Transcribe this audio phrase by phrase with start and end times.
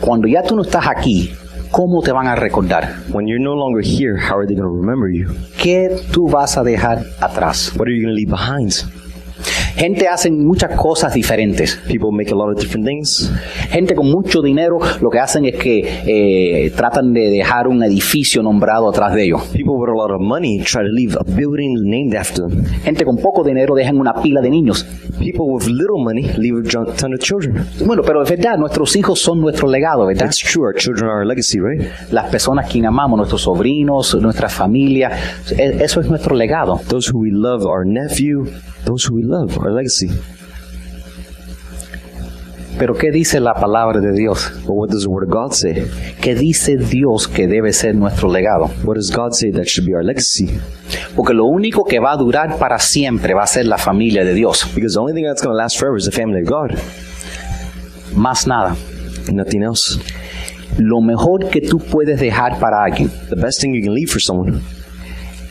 [0.00, 1.30] Cuando ya tú no estás aquí,
[1.70, 2.94] ¿cómo te van a recordar?
[3.12, 5.28] When you're no longer here, how are they going to remember you?
[5.58, 7.72] ¿Qué tú vas a dejar atrás?
[7.76, 8.72] What are you going to leave behind?
[9.76, 11.80] Gente hace muchas cosas diferentes.
[11.88, 13.30] People make a lot of different things.
[13.70, 18.42] Gente con mucho dinero lo que hacen es que eh, tratan de dejar un edificio
[18.42, 19.42] nombrado atrás de ellos.
[19.52, 22.64] People with a lot of money try to leave a building named after them.
[22.84, 24.84] Gente con poco dinero dejan una pila de niños.
[25.18, 27.64] People with little money leave a ton of children.
[27.84, 30.24] Bueno, pero es verdad, nuestros hijos son nuestro legado, ¿verdad?
[30.26, 30.64] That's true.
[30.64, 31.82] Our children are our legacy, right?
[32.10, 35.10] Las personas que amamos, nuestros sobrinos, nuestra familia,
[35.56, 36.80] e- eso es nuestro legado.
[36.88, 38.46] Those who we love, our nephew,
[38.84, 40.08] those who we love, our legacy.
[42.78, 44.50] Pero ¿qué dice la palabra de Dios?
[44.64, 45.84] But what does the Word of God say?
[46.22, 48.70] ¿Qué dice Dios que debe ser nuestro legado?
[48.84, 50.48] What does God say that should be our legacy?
[51.14, 54.32] Porque lo único que va a durar para siempre va a ser la familia de
[54.32, 54.66] Dios.
[54.74, 56.78] Because the only thing that's going to last forever is the family of God,
[58.16, 58.74] Más nada.
[59.30, 59.98] nothing else.
[60.78, 64.20] Lo mejor que tú puedes dejar para alguien The best thing you can leave for
[64.20, 64.62] someone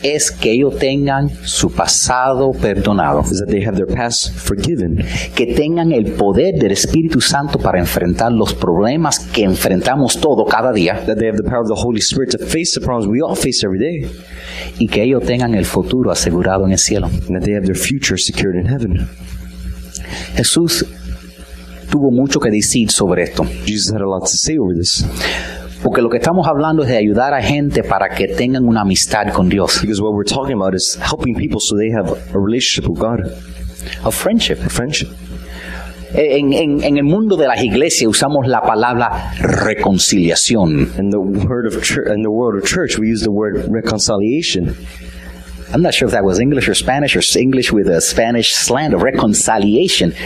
[0.04, 5.04] es que ellos tengan su pasado perdonado, is that they have their past forgiven,
[5.36, 10.72] que tengan el poder del Espíritu Santo para enfrentar los problemas que enfrentamos todo cada
[10.72, 11.04] día.
[11.06, 13.36] That they have the power of the Holy Spirit to face the problems we all
[13.36, 14.10] face every day,
[14.78, 17.10] y que ellos tengan el futuro asegurado en el cielo.
[17.28, 19.08] and that they have their future secured in heaven.
[20.36, 20.86] Jesús
[21.92, 25.04] tuvo mucho que decir sobre esto, Jesus had a lot to say over this
[25.84, 29.32] porque lo que estamos hablando es de ayudar a gente para que tengan una amistad
[29.34, 32.90] con Dios, because what we're talking about is helping people so they have a relationship
[32.90, 33.20] with God,
[34.04, 34.60] a friendship.
[34.66, 35.08] a friendship.
[36.12, 40.92] En, en- en el mundo de las iglesias usamos la palabra reconciliación.
[40.98, 41.76] In the word of
[42.08, 44.76] in the world of church, we use the word reconciliation.
[45.72, 48.96] I'm not sure if that was English or Spanish or English with a Spanish slant
[48.96, 50.14] of reconciliation.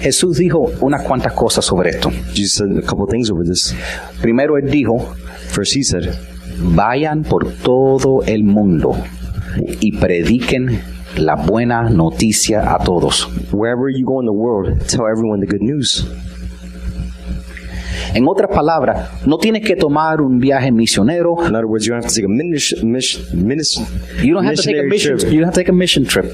[0.00, 2.10] Jesús dijo unas cuantas cosas sobre esto.
[2.34, 3.74] Jesus said a couple things over this.
[4.22, 5.14] Primero él dijo,
[5.50, 6.14] First, he said,
[6.58, 8.92] vayan por todo el mundo
[9.80, 10.80] y prediquen
[11.16, 13.28] la buena noticia a todos.
[13.52, 16.06] "Wherever you go in the world, tell everyone the good news."
[18.14, 21.36] En otras palabras, no tienes que tomar un viaje misionero.
[21.46, 23.78] In other words, you don't have to take a minis- mish- minis-
[24.22, 25.18] You don't have to take a missionary mission.
[25.18, 25.32] trip.
[25.32, 26.26] You don't have to take a mission trip.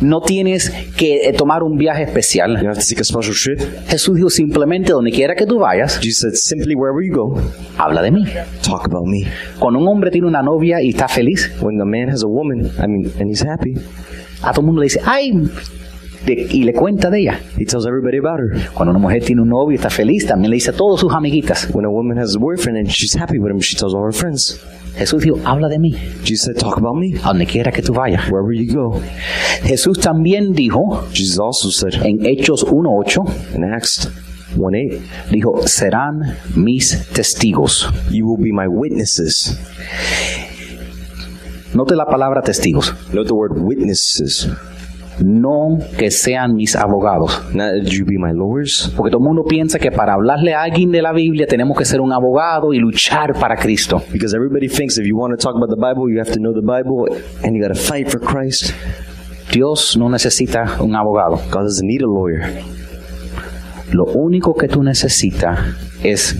[0.00, 2.54] No tienes que eh, tomar un viaje You especial.
[2.54, 3.60] don't have to take a special trip.
[3.88, 7.40] Jesús dijo simplemente donde quiera que tú vayas, Jesus said, simply wherever you go,
[7.78, 8.24] habla de mí.
[8.62, 9.24] talk about me.
[9.58, 12.66] Cuando un hombre tiene una novia y está feliz, When a man has a woman,
[12.78, 13.74] I mean, and he's happy,
[14.42, 15.32] a todo el mundo le dice, ay,
[16.26, 17.40] de- y le cuenta de ella.
[17.56, 18.68] he tells everybody about her.
[18.74, 21.12] Cuando una mujer tiene un novio y está feliz, también le dice a todas sus
[21.14, 21.68] amiguitas.
[21.72, 24.12] When a woman has a boyfriend and she's happy with him, she tells all her
[24.12, 24.60] friends.
[24.96, 25.92] Jesús dijo, habla de mí,
[26.24, 27.14] Jesus said, talk about me.
[27.22, 28.30] a donde quiera que tú vayas.
[28.30, 29.00] Wherever you go.
[29.64, 34.08] Jesús también dijo Jesus also said en Hechos 1.8, in Acts
[34.56, 37.92] 1 8, dijo, serán mis testigos.
[38.10, 39.58] you will be my witnesses.
[41.74, 42.94] Note la palabra testigos.
[43.12, 44.48] Note the word witnesses.
[45.20, 47.42] No que sean mis abogados.
[47.54, 48.92] Not that you be my lawyers.
[48.96, 51.84] Porque todo el mundo piensa que para hablarle a alguien de la Biblia tenemos que
[51.84, 54.02] ser un abogado y luchar para Cristo.
[54.12, 56.52] Because everybody thinks if you want to talk about the Bible, you have to know
[56.52, 57.06] the Bible
[57.42, 58.72] and you got to fight for Christ.
[59.52, 61.36] Dios no necesita un abogado.
[61.50, 62.42] God doesn't need a lawyer.
[63.92, 65.60] Lo único que tú necesitas
[66.02, 66.36] es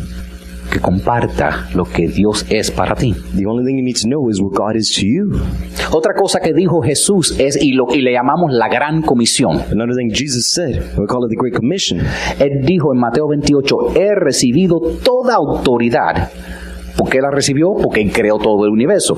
[0.74, 3.14] que comparta lo que Dios es para ti.
[3.36, 5.38] The only thing you need to know is what God is to you.
[5.92, 9.62] Otra cosa que dijo Jesús es, y, lo, y le llamamos la gran comisión.
[9.70, 12.00] Another thing Jesus said, we call it the Great Commission.
[12.40, 16.30] Él dijo en Mateo 28, he recibido toda autoridad.
[16.96, 17.74] ¿Por qué la recibió?
[17.80, 19.16] Porque Él creó todo el universo.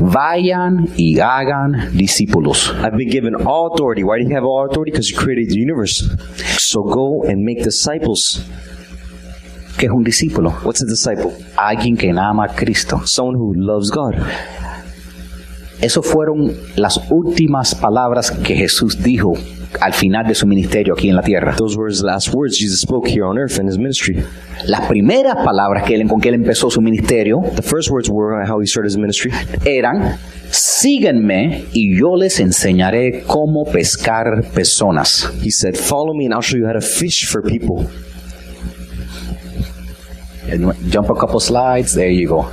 [0.00, 2.74] Vayan y hagan discípulos.
[2.82, 4.02] I've been given all authority.
[4.02, 4.92] Why do you have all authority?
[4.92, 6.04] Because you created the universe.
[6.58, 8.44] So go and make disciples.
[9.78, 10.52] ¿Qué es un discípulo?
[10.64, 11.30] What's a disciple?
[11.56, 13.00] Alguien que ama a Cristo.
[13.04, 14.16] Someone who loves God.
[15.80, 19.34] Esas fueron las últimas palabras que Jesús dijo
[19.80, 21.54] al final de su ministerio aquí en la tierra.
[21.56, 24.20] Those were his last words Jesus spoke here on earth in his ministry.
[24.66, 28.44] Las primeras palabras que él, con que él empezó su ministerio The first words were
[28.44, 29.30] how he started his ministry.
[29.64, 30.18] eran,
[30.50, 35.32] síguenme y yo les enseñaré cómo pescar personas.
[35.40, 37.88] He said, Follow me and I'll show you how to fish for people.
[40.90, 42.50] Jump a couple slides, there you go.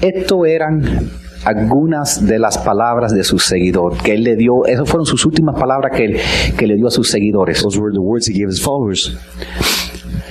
[0.00, 1.10] Esto eran
[1.44, 5.58] algunas de las palabras de su seguidor que él le dio, esas fueron sus últimas
[5.58, 6.20] palabras que él,
[6.56, 7.62] que le dio a sus seguidores.
[7.62, 9.16] Those were the words he gave his followers.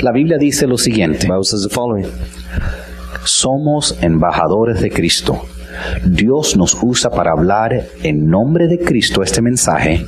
[0.01, 2.05] La Biblia dice lo siguiente, says the following
[3.25, 5.45] somos embajadores de Cristo.
[6.05, 10.05] Dios nos usa para hablar en nombre de Cristo este mensaje,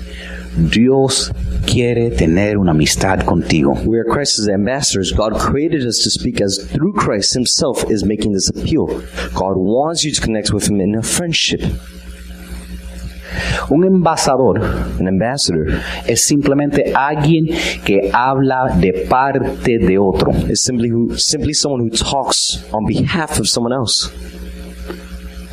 [0.57, 1.31] Dios
[1.65, 3.73] quiere tener una amistad contigo.
[3.85, 5.11] We are Christ's ambassadors.
[5.11, 8.87] God created us to speak as through Christ Himself is making this appeal.
[9.33, 11.61] God wants you to connect with Him in a friendship.
[13.69, 14.61] Un embajador
[14.97, 17.47] An ambassador es simplemente alguien
[17.83, 20.31] que habla de parte de otro.
[20.49, 24.09] is simply who simply someone who talks on behalf of someone else.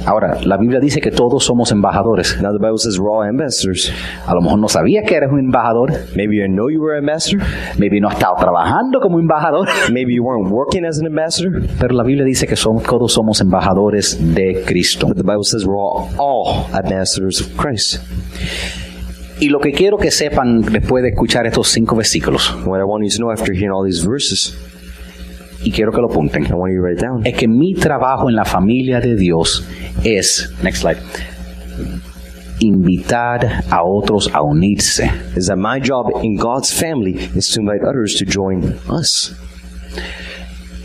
[0.05, 2.41] Ahora, la Biblia dice que todos somos embajadores.
[2.43, 3.93] Now the Bible says we're all ambassadors.
[4.27, 7.05] A lo mejor no sabías que eres un embajador, Maybe you know you were an
[7.09, 7.41] ambassador.
[7.79, 11.63] maybe no has estado trabajando como embajador, Maybe you weren't working as an ambassador.
[11.79, 15.07] pero la Biblia dice que somos, todos somos embajadores de Cristo.
[15.07, 18.01] But the Bible says we're all, all ambassadors of Christ.
[19.41, 23.05] Y lo que quiero que sepan después de escuchar estos cinco versículos, What I want
[23.05, 24.57] you to know after hearing all these verses,
[25.65, 27.27] y quiero que lo apunten, I want you to write it down.
[27.27, 29.65] es que mi trabajo en la familia de Dios
[30.05, 30.99] es, next slide,
[32.61, 35.11] invitar a otros a unirse.
[35.37, 39.35] Is that my job in God's family is to invite others to join us.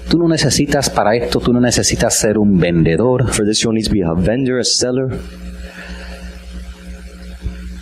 [0.10, 3.86] Tú no necesitas para esto, tú no necesitas ser un vendedor, For this, you'll need
[3.86, 5.20] to be a vendor, a seller.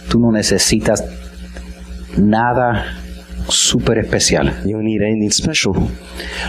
[0.10, 1.04] tú no necesitas
[2.18, 2.86] nada
[3.50, 4.48] súper especial.
[4.66, 5.74] You don't need anything special.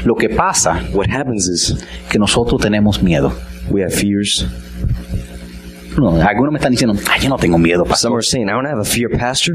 [0.04, 1.76] Lo que pasa What happens is
[2.10, 3.32] que nosotros tenemos miedo.
[3.70, 4.46] we have fears.
[5.98, 8.12] No, algunos me están diciendo, ay, yo no tengo miedo, Some pastor.
[8.12, 9.54] are saying, I don't have a fear, Pastor.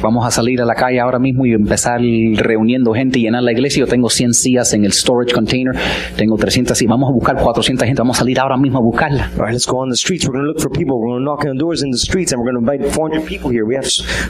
[0.00, 3.52] Vamos a salir a la calle ahora mismo y empezar reuniendo gente y llenar la
[3.52, 3.80] iglesia.
[3.80, 5.74] Yo tengo 100 sillas en el storage container,
[6.16, 6.90] tengo 300 sillas.
[6.90, 9.30] Vamos a buscar 400 gente, vamos a salir ahora mismo a buscarla.
[9.34, 10.26] All right, let's go on the streets.
[10.26, 10.98] We're going to look for people.
[10.98, 13.24] We're going to knock on doors in the streets, and we're going to invite 400
[13.26, 13.64] people here.
[13.64, 13.86] We have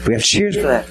[0.07, 0.85] we have cheers for that.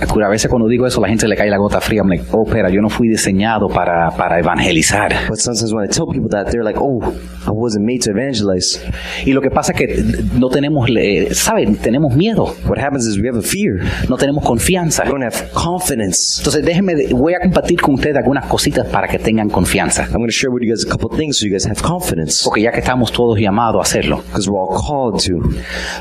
[0.00, 2.00] A veces cuando digo eso, la gente le cae la gota fría.
[2.02, 5.12] I'm like, oh, espera, yo no fui diseñado para, para evangelizar.
[5.28, 7.00] But sometimes when I tell people that, they're like, "Oh,
[7.46, 8.80] I wasn't made to evangelize."
[9.24, 10.04] Y lo que pasa es que
[10.38, 10.88] no tenemos,
[11.32, 11.76] ¿saben?
[11.76, 13.80] Tenemos miedo, What happens is we have a fear.
[14.08, 15.04] no tenemos confianza.
[15.04, 16.38] We don't have confidence.
[16.38, 20.04] Entonces déjenme, voy a compartir con ustedes algunas cositas para que tengan confianza.
[20.06, 22.42] I'm going to share with you guys a couple things so you guys have confidence,
[22.44, 24.22] Porque ya que estamos todos llamados a hacerlo.
[24.28, 25.34] because we're all called to.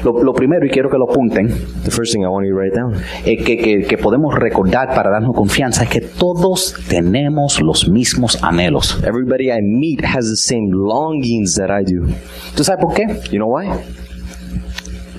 [0.04, 1.48] Lo, lo primero, y quiero que lo apunten,
[1.84, 2.94] The first thing I want you to write down
[3.26, 8.42] eh, que, que- que podemos recordar para darnos confianza es que todos tenemos los mismos
[8.44, 9.02] anhelos.
[9.04, 12.08] Everybody I meet has the same longings that I do.
[12.56, 13.08] ¿Tú sabes por qué?
[13.32, 13.68] You know why?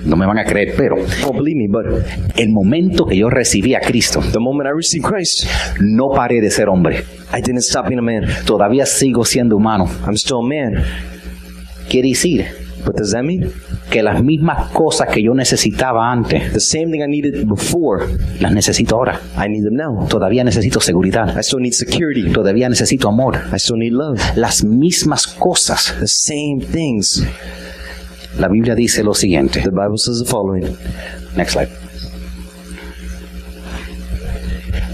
[0.05, 1.85] No me van a creer, pero Don't believe me, but
[2.35, 5.47] el momento que yo recibí a Cristo, the moment I received Christ,
[5.79, 7.05] no paré de ser hombre.
[7.31, 8.25] I didn't stop being a man.
[8.45, 9.87] Todavía sigo siendo humano.
[10.05, 10.83] I'm still a man.
[11.89, 13.53] Quiere decir What does that mean?
[13.93, 18.07] Que las mismas cosas que yo necesitaba antes, The same thing I needed before,
[18.39, 19.21] las necesito ahora.
[19.37, 20.07] I need them now.
[20.07, 21.37] Todavía necesito seguridad.
[21.37, 22.23] I still need security.
[22.31, 23.35] Todavía necesito amor.
[23.53, 24.19] I still need love.
[24.35, 25.95] Las mismas cosas.
[25.99, 27.23] The same things.
[28.39, 29.61] La Biblia dice lo siguiente.
[29.61, 30.75] The Bible says the following
[31.35, 31.69] Next slide.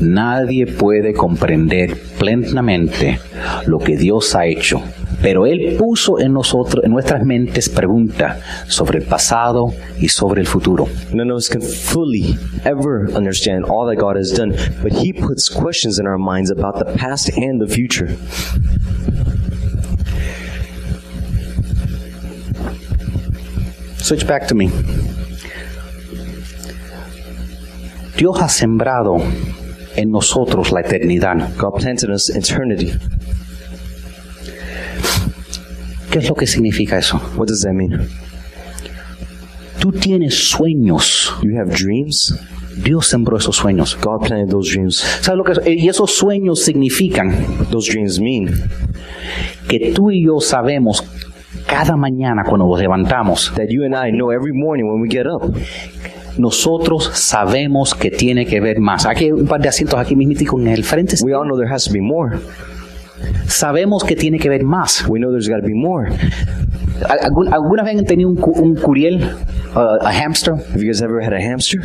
[0.01, 3.19] Nadie puede comprender plenamente
[3.65, 4.81] lo que Dios ha hecho,
[5.21, 10.47] pero Él puso en nosotros, en nuestras mentes, preguntas sobre el pasado y sobre el
[10.47, 10.87] futuro.
[11.13, 15.49] None of us can fully ever understand all that God has done, but He puts
[15.49, 18.15] questions in our minds about the past and the future.
[23.97, 24.71] Switch back to me.
[28.17, 29.17] Dios ha sembrado
[29.95, 31.55] en nosotros la eternidad.
[31.57, 32.93] God planted us eternity.
[36.11, 37.21] ¿Qué es lo que significa eso?
[37.35, 38.07] What does that mean?
[39.79, 41.33] Tú tienes sueños.
[41.41, 42.37] You have dreams.
[42.83, 43.97] Dios sembró esos sueños.
[44.01, 44.97] God planted those dreams.
[45.21, 45.83] ¿Sabes lo que es?
[45.83, 47.31] Y esos sueños significan
[47.71, 48.49] Those dreams mean
[49.67, 51.03] que tú y yo sabemos
[51.67, 55.27] cada mañana cuando nos levantamos, that you and I know every morning when we get
[55.27, 55.53] up.
[56.39, 59.05] nosotros sabemos que tiene que ver más.
[59.05, 61.15] Aquí hay un par de asientos aquí mismo en el frente.
[61.23, 62.39] We all know there has to be more.
[63.47, 65.05] Sabemos que tiene que ver más.
[65.07, 66.09] We know there's got to be more.
[67.07, 69.23] ¿Algún- ¿Alguna vez han tenido un, cu- un curiel,
[69.75, 71.81] uh, a hamster, Have you guys ever had a hamster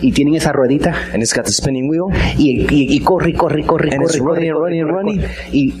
[0.00, 2.04] y tienen esa ruedita and it's got the spinning wheel?
[2.38, 5.74] y, y- y corre, corre, corre, And it's corre, corre, and running corre, y,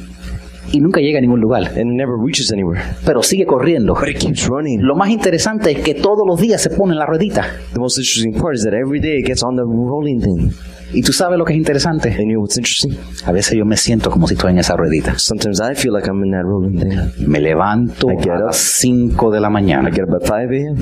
[0.72, 2.82] y nunca llega a ningún lugar, and never reaches anywhere.
[3.04, 3.94] pero sigue corriendo.
[3.94, 4.82] But it keeps running.
[4.82, 7.46] Lo más interesante es que todos los días se pone en la ruedita.
[7.72, 10.50] The most interesting part is that every day it gets on the rolling thing.
[10.92, 12.08] Y tú sabes lo que es interesante.
[12.10, 12.96] And you know what's interesting?
[13.24, 15.18] A veces yo me siento como si estoy en esa ruedita.
[15.18, 17.28] Sometimes I feel like I'm in that rolling thing.
[17.28, 20.52] Me levanto I get a las 5 de la mañana, I get up at 5
[20.52, 20.76] a.m.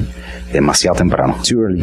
[0.53, 1.37] demasiado temprano.
[1.43, 1.83] Too early.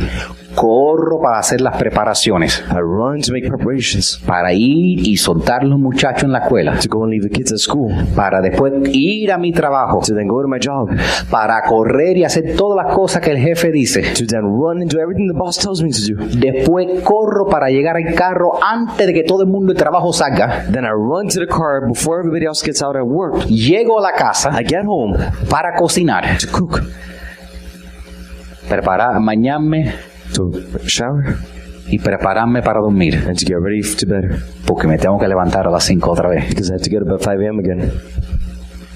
[0.55, 5.79] Corro para hacer las preparaciones, I run to make preparations para ir y soltar los
[5.79, 9.31] muchachos en la escuela, to go and leave the kids at school, para después ir
[9.31, 10.89] a mi trabajo, to then go to my job,
[11.29, 14.01] para correr y hacer todas las cosas que el jefe dice.
[14.13, 16.15] to then run and do everything the boss tells me to do.
[16.37, 20.65] Después corro para llegar al carro antes de que todo el mundo del trabajo salga.
[20.71, 23.45] Then I run to the car before everybody else gets out at work.
[23.47, 24.51] Llego a la casa.
[24.53, 25.17] I get home.
[25.49, 26.81] Para cocinar, to cook,
[28.67, 30.51] preparar, bañarme to
[30.85, 31.35] shower,
[31.87, 34.39] y prepararme para dormir, and to get ready to bed.
[34.65, 36.49] Porque me tengo que levantar a las 5 otra vez.
[36.49, 37.59] Because I have to get up at 5 a.m.
[37.59, 37.91] again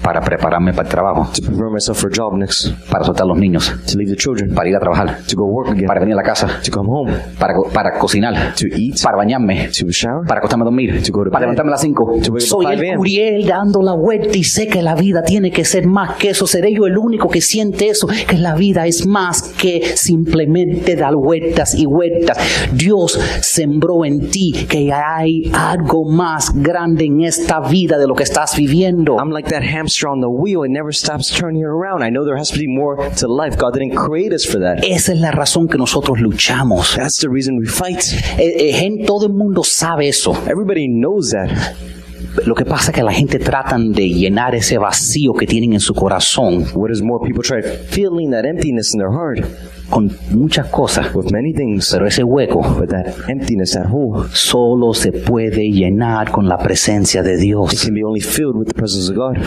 [0.06, 3.26] para prepararme para el trabajo, to prepare myself for a job next, para soltar a
[3.26, 5.98] los niños, to leave the children, para ir a trabajar, to go work again, para
[5.98, 9.68] venir a la casa, to come home, para, co- para cocinar, to eat, para bañarme,
[9.76, 11.46] to shower, para acostarme a dormir, To go to para bed.
[11.46, 12.04] levantarme a las 5.
[12.24, 12.96] To wake up Soy at el 5 a.m.
[12.98, 16.46] Curiel dando la vuelta y sé que la vida tiene que ser más que eso.
[16.46, 21.16] Seré yo el único que siente eso, que la vida es más que simplemente dar
[21.16, 22.38] vueltas y vueltas.
[22.72, 28.22] Dios sembró en ti que hay algo más grande en esta vida de lo que
[28.22, 29.16] estás viviendo.
[29.18, 30.62] I'm like that hamster on the wheel.
[30.64, 32.02] It never stops turning around.
[32.02, 33.56] I know there has to be more to life.
[33.56, 34.84] God didn't create us for that.
[34.84, 36.94] Esa es la razón que nosotros luchamos.
[36.96, 38.02] That's the reason we fight.
[38.38, 40.32] Eh, eh, gen- todo el mundo sabe eso.
[40.46, 41.50] Everybody knows that.
[42.44, 45.80] Lo que pasa es que la gente tratan de llenar ese vacío que tienen en
[45.80, 49.42] su corazón What is more, people try filling that emptiness in their heart
[49.88, 51.88] con muchas cosas, with many things.
[51.92, 57.22] pero ese hueco But that emptiness, that hole, solo se puede llenar con la presencia
[57.22, 57.82] de it Dios.
[57.84, 59.38] can be only filled with the presence of God.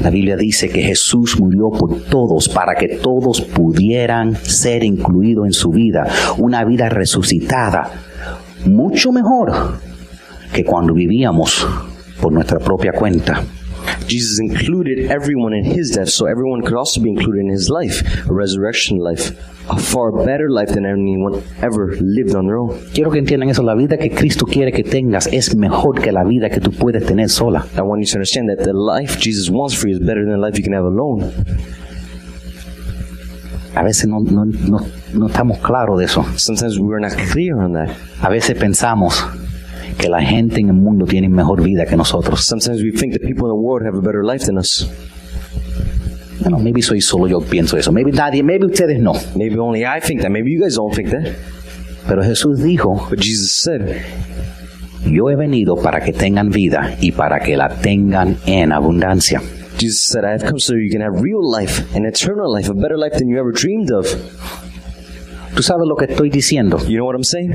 [0.00, 5.52] La Biblia dice que Jesús murió por todos para que todos pudieran ser incluidos en
[5.52, 6.06] su vida,
[6.38, 7.90] una vida resucitada,
[8.64, 9.52] mucho mejor
[10.52, 11.66] que cuando vivíamos
[12.20, 13.42] por nuestra propia cuenta.
[14.06, 18.02] Jesus included everyone in his death, so everyone could also be included in his life,
[18.28, 19.30] a resurrection life,
[19.70, 22.78] a far better life than anyone ever lived on their own.
[22.92, 26.24] Quiero que entiendan eso, la vida que Cristo quiere que tengas es mejor que la
[26.24, 27.66] vida que tú puedes tener sola.
[27.76, 30.32] I want you to understand that the life Jesus wants for you is better than
[30.32, 31.32] the life you can have alone.
[33.74, 34.78] A veces no, no, no,
[35.14, 36.22] no estamos claros de eso.
[36.36, 37.88] Sometimes we're not clear on that.
[38.20, 39.24] A veces pensamos
[40.02, 42.44] que la gente en el mundo tiene mejor vida que nosotros.
[42.44, 44.90] Sometimes we think that people in the world have a better life than us.
[46.40, 47.92] Bueno, maybe soy solo yo pienso eso.
[47.92, 49.12] Maybe nadie, maybe ustedes no.
[49.36, 50.30] Maybe only I think that.
[50.30, 51.32] Maybe you guys don't think that.
[52.08, 54.02] Pero Jesús dijo, But Jesus said,
[55.06, 59.40] yo he venido para que tengan vida y para que la tengan en abundancia.
[59.78, 62.74] Jesus said, I have come so you can have real life, an eternal life, a
[62.74, 64.06] better life than you ever dreamed of.
[65.54, 66.78] ¿Tú sabes lo que estoy diciendo?
[66.88, 67.54] You know what I'm saying?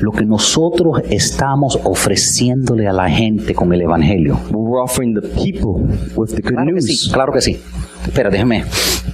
[0.00, 4.38] Lo que nosotros estamos ofreciéndole a la gente con el Evangelio.
[4.50, 5.82] We're offering the people
[6.16, 6.84] with the good Claro que news.
[6.86, 7.58] sí, claro que sí.
[8.06, 8.64] Espera, déjeme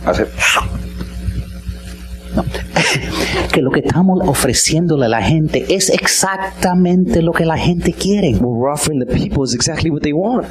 [0.05, 0.29] hacer...
[2.37, 2.43] No.
[3.53, 8.35] que lo que estamos ofreciéndole a la gente es exactamente lo que la gente quiere.
[8.41, 10.47] We're offering the people is exactly what they want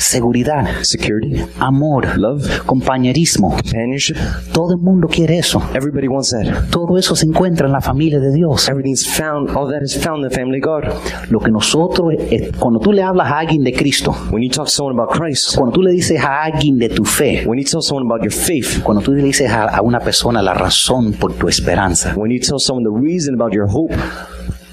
[0.00, 3.50] Seguridad, security, amor, love, compañerismo.
[3.50, 4.16] companionship.
[4.52, 5.62] Todo el mundo quiere eso.
[5.74, 6.70] Everybody wants that.
[6.70, 8.66] Todo eso se encuentra en la familia de Dios.
[8.70, 11.30] Everything's found, all that is found in the family of God.
[11.30, 14.66] Lo que nosotros, eh, cuando tú le hablas a alguien de Cristo, When you talk
[14.66, 17.64] to someone about Christ, cuando tú le dices a alguien de tu fe, when you
[17.64, 21.12] tell someone about your faith, cuando tú le dices a, a una persona la razón
[21.12, 23.94] por tu esperanza, when you tell someone the reason about your hope,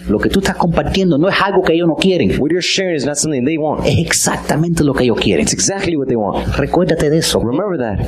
[0.10, 2.96] lo que tú estás compartiendo no es algo que ellos no quieren, what you're sharing
[2.96, 3.86] is not something they want.
[3.86, 5.44] es exactamente lo que ellos quieren.
[5.44, 6.48] It's exactly what they want.
[6.58, 7.40] Recuérdate de eso.
[7.40, 8.08] Remember that.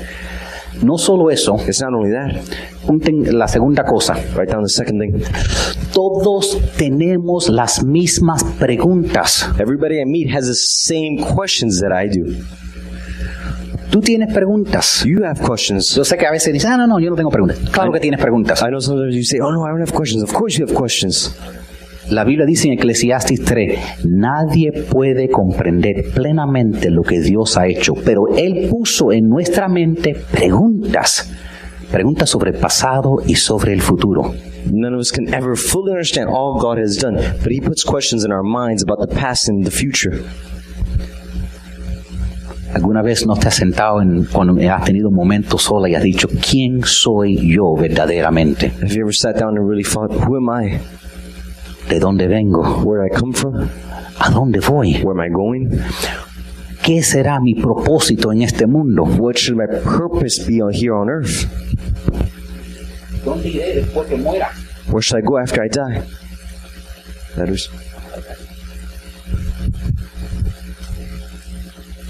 [0.83, 2.41] No solo eso, It's not only that.
[2.85, 4.13] punten la segunda cosa.
[4.35, 5.21] Write down the second thing.
[5.93, 9.49] Todos tenemos las mismas preguntas.
[9.59, 12.33] Everybody I meet has the same questions that I do.
[13.91, 15.03] Tú tienes preguntas.
[15.03, 15.95] You have questions.
[15.95, 17.57] Yo sé que a veces dices, ah, no, no, yo no tengo preguntas.
[17.71, 18.61] Claro que tienes preguntas.
[18.61, 20.23] I know sometimes you say, oh no, I don't have questions.
[20.23, 21.35] Of course you have questions.
[22.09, 27.93] La Biblia dice en Eclesiastes 3, nadie puede comprender plenamente lo que Dios ha hecho,
[27.93, 31.31] pero Él puso en nuestra mente preguntas,
[31.91, 34.33] preguntas sobre el pasado y sobre el futuro.
[34.71, 38.25] None of us can ever fully understand all God has done, but He puts questions
[38.25, 40.19] in our minds about the past and the future.
[42.73, 46.27] ¿Alguna vez no te has sentado en, cuando has tenido momentos sola y has dicho,
[46.27, 48.71] ¿quién soy yo verdaderamente?
[48.81, 50.79] Have you ever sat down and really thought, who am I?
[51.89, 52.62] ¿De dónde vengo?
[52.84, 53.67] Where I come from?
[54.19, 55.01] ¿A dónde voy?
[55.03, 55.69] Where am I going?
[56.84, 59.03] ¿Qué será mi propósito en este mundo?
[59.03, 61.48] What should my purpose be on here on earth?
[63.25, 64.51] ¿Dónde iré después que muera?
[64.91, 66.03] Where should I go after I die?
[67.36, 67.72] Letters.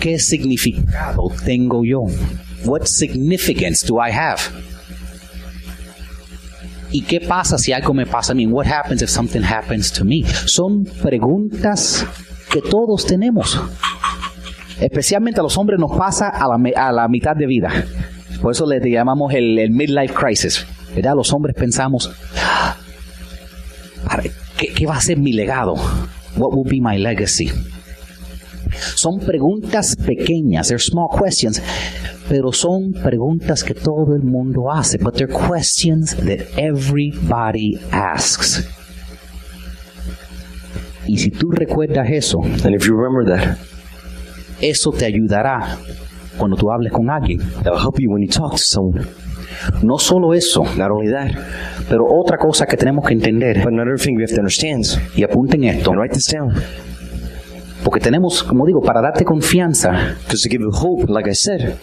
[0.02, 2.06] ¿Qué significado tengo yo?
[2.66, 4.40] What significance do I have?
[6.92, 8.48] ¿Y qué pasa si algo me pasa a mí?
[8.48, 10.24] What happens if something happens to me?
[10.46, 12.06] Son preguntas
[12.52, 13.62] que todos tenemos.
[14.80, 17.70] Especialmente a los hombres nos pasa a la, a la mitad de vida.
[18.42, 20.66] Por eso le llamamos el, el midlife crisis.
[20.96, 21.14] ¿Verdad?
[21.16, 22.10] Los hombres pensamos,
[24.06, 24.24] "Para-
[24.58, 25.74] ¿qué, qué va a ser mi legado?
[26.38, 27.52] What will be my legacy?
[28.96, 31.62] Son preguntas pequeñas, they're small questions,
[32.28, 38.68] pero son preguntas que todo el mundo hace, but they're questions that everybody asks.
[41.08, 43.58] Y si tú recuerdas eso, And if you remember that,
[44.62, 45.78] eso te ayudará
[46.38, 47.40] cuando tú hables con alguien.
[47.64, 49.08] that'll help you when you talk to someone.
[49.82, 51.32] No solo eso, Not only that,
[51.90, 54.86] pero otra cosa que tenemos que entender, but another thing we have to understand,
[55.16, 56.54] y apunten esto, and write this down,
[57.90, 61.74] porque tenemos, como digo, para darte confianza, because to give you hope, like I said,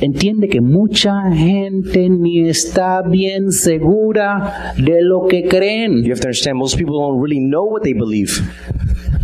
[0.00, 6.02] entiende que mucha gente ni está bien segura de lo que creen.
[6.04, 8.42] you have to understand most people don't really know what they believe.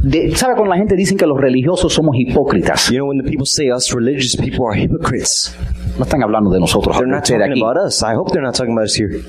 [0.03, 2.89] De- ¿Sabe cuando la gente dice que los religiosos somos hipócritas?
[2.91, 5.55] You know, when the people say us religious people are hypocrites,
[5.99, 6.97] No están hablando de nosotros.
[6.97, 7.61] they're not talking aquí.
[7.63, 8.03] about us.
[8.03, 9.21] I hope they're not talking about us here.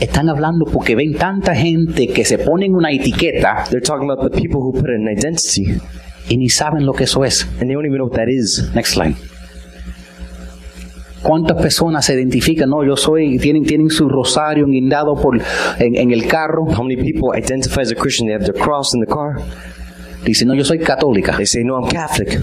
[0.00, 4.40] Están hablando porque ven tanta gente que se ponen una etiqueta They're talking about the
[4.40, 5.78] people who put an identity,
[6.28, 7.46] y ni saben lo que eso es.
[7.60, 8.70] and they don't even know what that is.
[8.74, 9.14] Next slide.
[11.22, 12.68] ¿Cuántas personas se identifican?
[12.68, 15.40] No, yo soy, tienen, tienen su rosario guindado por,
[15.78, 16.66] en, en el carro.
[16.66, 18.26] How many people identify as a Christian?
[18.26, 19.36] They have their cross in the car.
[20.26, 21.34] Dicen, no, yo soy católica.
[21.34, 22.40] They say, no, I'm Catholic.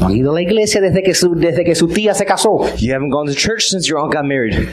[0.00, 2.64] No han ido a la iglesia desde que su, desde que su tía se casó.
[2.78, 4.68] You haven't gone to church since your aunt got married.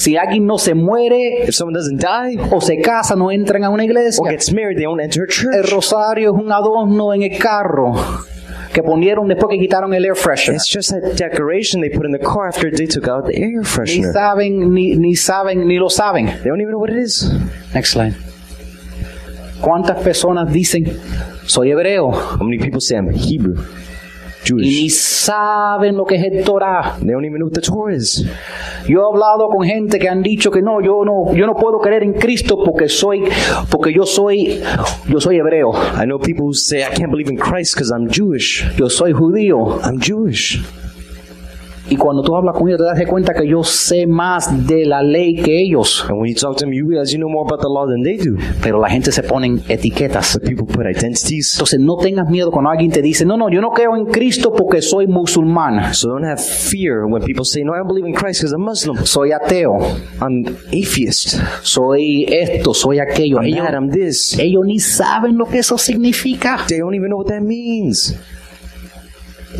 [0.00, 3.68] Si alguien no se muere If someone doesn't die o se casa, no entran a
[3.68, 4.22] una iglesia.
[4.22, 5.70] or gets married, they don't enter a El church.
[5.72, 7.92] rosario es un adorno en el carro
[8.72, 10.56] que ponieron después que quitaron el air freshener.
[10.56, 13.58] It's just a decoration they put in the car after they took out the air
[13.58, 14.12] Ni freshener.
[14.12, 16.26] saben, ni, ni saben, ni lo saben.
[16.26, 17.30] They don't even know what it is.
[17.74, 18.14] Next slide.
[19.60, 20.86] ¿Cuántas personas dicen,
[21.44, 22.10] soy hebreo?
[22.12, 23.56] How many people say I'm Hebrew,
[24.46, 24.94] Y ni Jewish?
[24.94, 26.96] saben lo que es el Torah.
[26.98, 28.24] They don't even know what the Torah is.
[28.86, 31.78] Yo he hablado con gente que han dicho que no, yo no, yo no puedo
[31.78, 33.24] creer en Cristo porque soy,
[33.70, 34.60] porque yo soy,
[35.08, 38.08] yo soy hebreo, I know people who say I can't believe in Christ because I'm
[38.08, 38.64] Jewish.
[38.76, 39.80] yo soy judío.
[39.84, 40.60] I'm Jewish.
[41.90, 45.02] Y cuando tú hablas con ellos te das cuenta que yo sé más de la
[45.02, 46.04] ley que ellos.
[46.08, 48.02] And when you talk to them, you realize you know more about the law than
[48.04, 48.36] they do.
[48.62, 50.34] Pero la gente se ponen etiquetas.
[50.38, 51.54] But people put identities.
[51.54, 54.52] Entonces no tengas miedo cuando alguien te dice, no, no, yo no creo en Cristo
[54.56, 58.14] porque soy musulmán, So don't have fear when people say, no, I don't believe in
[58.14, 59.04] Christ because I'm Muslim.
[59.04, 59.78] soy ateo,
[60.20, 61.40] I'm atheist.
[61.62, 63.38] soy esto, soy aquello.
[63.38, 64.38] I'm Ellos, that, I'm this.
[64.38, 66.58] ellos ni saben lo que eso significa.
[66.68, 68.14] They don't even know what that means.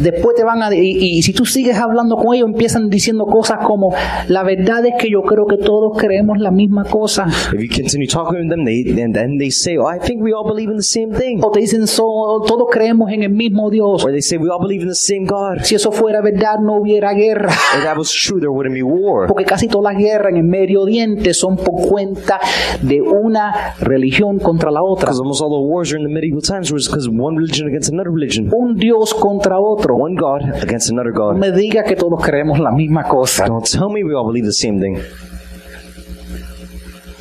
[0.01, 0.75] Después te van a...
[0.75, 3.93] Y, y si tú sigues hablando con ellos, empiezan diciendo cosas como,
[4.29, 7.27] la verdad es que yo creo que todos creemos la misma cosa.
[7.53, 10.33] If you continue talking to them, they and then they say, oh, I think we
[10.33, 11.41] all believe in the same thing.
[11.43, 14.05] O te dicen, "So- todos creemos en el mismo Dios.
[14.05, 15.63] Or they say, we all believe in the same God.
[15.63, 17.51] Si eso fuera verdad, no hubiera guerra.
[17.77, 19.27] If that was true, there wouldn't be war.
[19.27, 22.41] Porque casi todas las guerras en el Medio Oriente son por cuenta
[22.83, 25.07] de una religión contra la otra.
[25.11, 28.11] Because almost all the wars during the medieval times was because one religion against another
[28.11, 28.49] religion.
[28.53, 29.90] Un Dios contra otro.
[29.95, 31.37] One God against another No God.
[31.37, 33.47] me diga que todos creemos la misma cosa.
[33.47, 34.97] Don't tell me we all believe the same thing.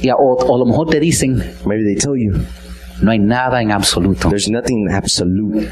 [0.01, 2.33] Y a- o, o a lo mejor te dicen, Maybe they tell you
[3.01, 4.29] no hay nada en absoluto.
[4.29, 5.67] there's nothing absolute.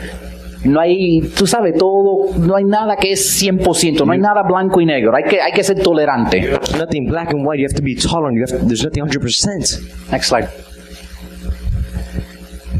[0.63, 4.81] No hay, tú sabes, todo, no hay nada que es 100%, no hay nada blanco
[4.81, 5.15] y negro.
[5.15, 6.41] Hay que, hay que ser tolerante.
[6.41, 7.59] There's nothing black and white.
[7.61, 8.35] You have to be tolerant.
[8.37, 10.11] You have there's nothing 100%.
[10.11, 10.47] Next slide.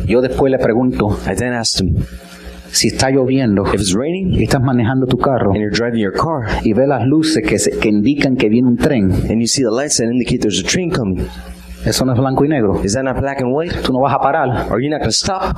[0.06, 1.96] Yo después le pregunto, I then asked him,
[2.72, 6.14] si está lloviendo if it's raining y estás manejando tu carro and you're driving your
[6.14, 9.48] car y ves las luces que, se- que indican que viene un tren, and you
[9.48, 11.26] see the lights that indicate there's a train coming,
[11.86, 12.84] eso no es blanco y negro.
[12.84, 13.74] is that not black and white?
[13.84, 15.58] Tú no vas a parar, Are you not going to stop?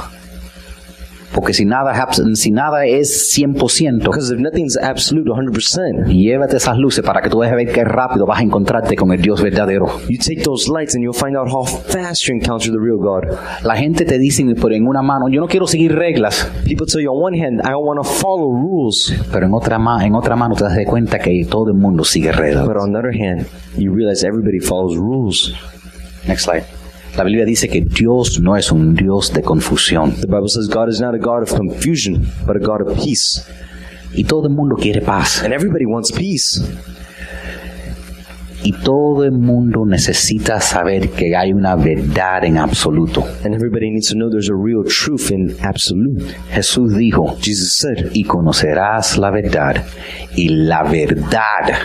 [1.34, 1.94] Porque si nada,
[2.34, 7.40] si nada es 100%, Because if nothing's absolute 100%, llévate esas luces para que tú
[7.40, 9.86] dejes ver qué rápido vas a encontrarte con el Dios verdadero.
[10.10, 13.26] you take those lights and you'll find out how fast you encounter the real God.
[13.64, 17.02] La gente te dice, pero en una mano, yo no quiero seguir reglas, People tell
[17.02, 20.16] you on one hand, I don't want to follow rules, pero en otra, ma- en
[20.16, 22.66] otra mano te das de cuenta que todo el mundo sigue reglas.
[22.66, 23.46] but on the other hand,
[23.78, 25.54] you realize everybody follows rules.
[26.28, 26.64] Next slide.
[27.20, 30.88] La Biblia dice que Dios no es un Dios de confusión The Bible says God
[30.88, 33.44] is not a God of confusion, but a God of peace.
[34.14, 36.62] y todo el mundo quiere paz And everybody wants peace.
[38.64, 43.26] y todo el mundo necesita saber que hay una verdad en absoluto.
[43.44, 46.24] And everybody needs to know there's a real truth in absolute.
[46.54, 49.84] Jesús dijo, Jesus said, y conocerás la verdad
[50.36, 51.80] y la verdad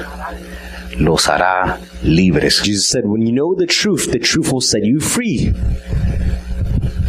[0.98, 2.62] los hará libres.
[2.62, 5.52] Jesus said, when you know the truth, the truth will set you free.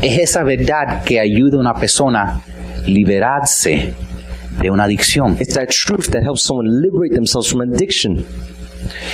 [0.02, 2.42] Es esa verdad que ayuda a una persona
[2.86, 3.94] liberarse
[4.62, 5.38] de una adicción.
[5.40, 8.26] It's that truth that helps someone liberate themselves from addiction.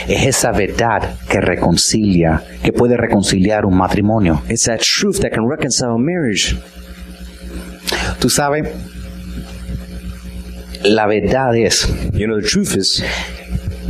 [0.07, 4.41] Es esa verdad que reconcilia, que puede reconciliar un matrimonio.
[4.49, 6.57] It's that truth that can reconcile a marriage.
[8.19, 8.67] Tú sabes,
[10.83, 13.03] la verdad es, You know, the truth is,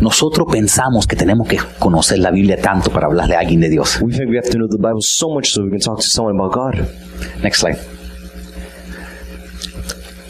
[0.01, 3.99] nosotros pensamos que tenemos que conocer la Biblia tanto para hablarle a alguien de Dios.
[4.01, 6.07] we think we have to know the Bible so much so we can talk to
[6.07, 6.87] someone about God.
[7.43, 7.77] Next slide.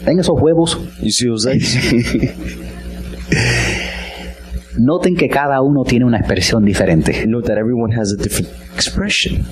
[0.04, 0.78] ¿Ven esos huevos?
[1.00, 1.74] You see those eggs?
[4.78, 7.26] Noten que cada uno tiene una expresión diferente.
[7.26, 9.44] Note that everyone has a different expression.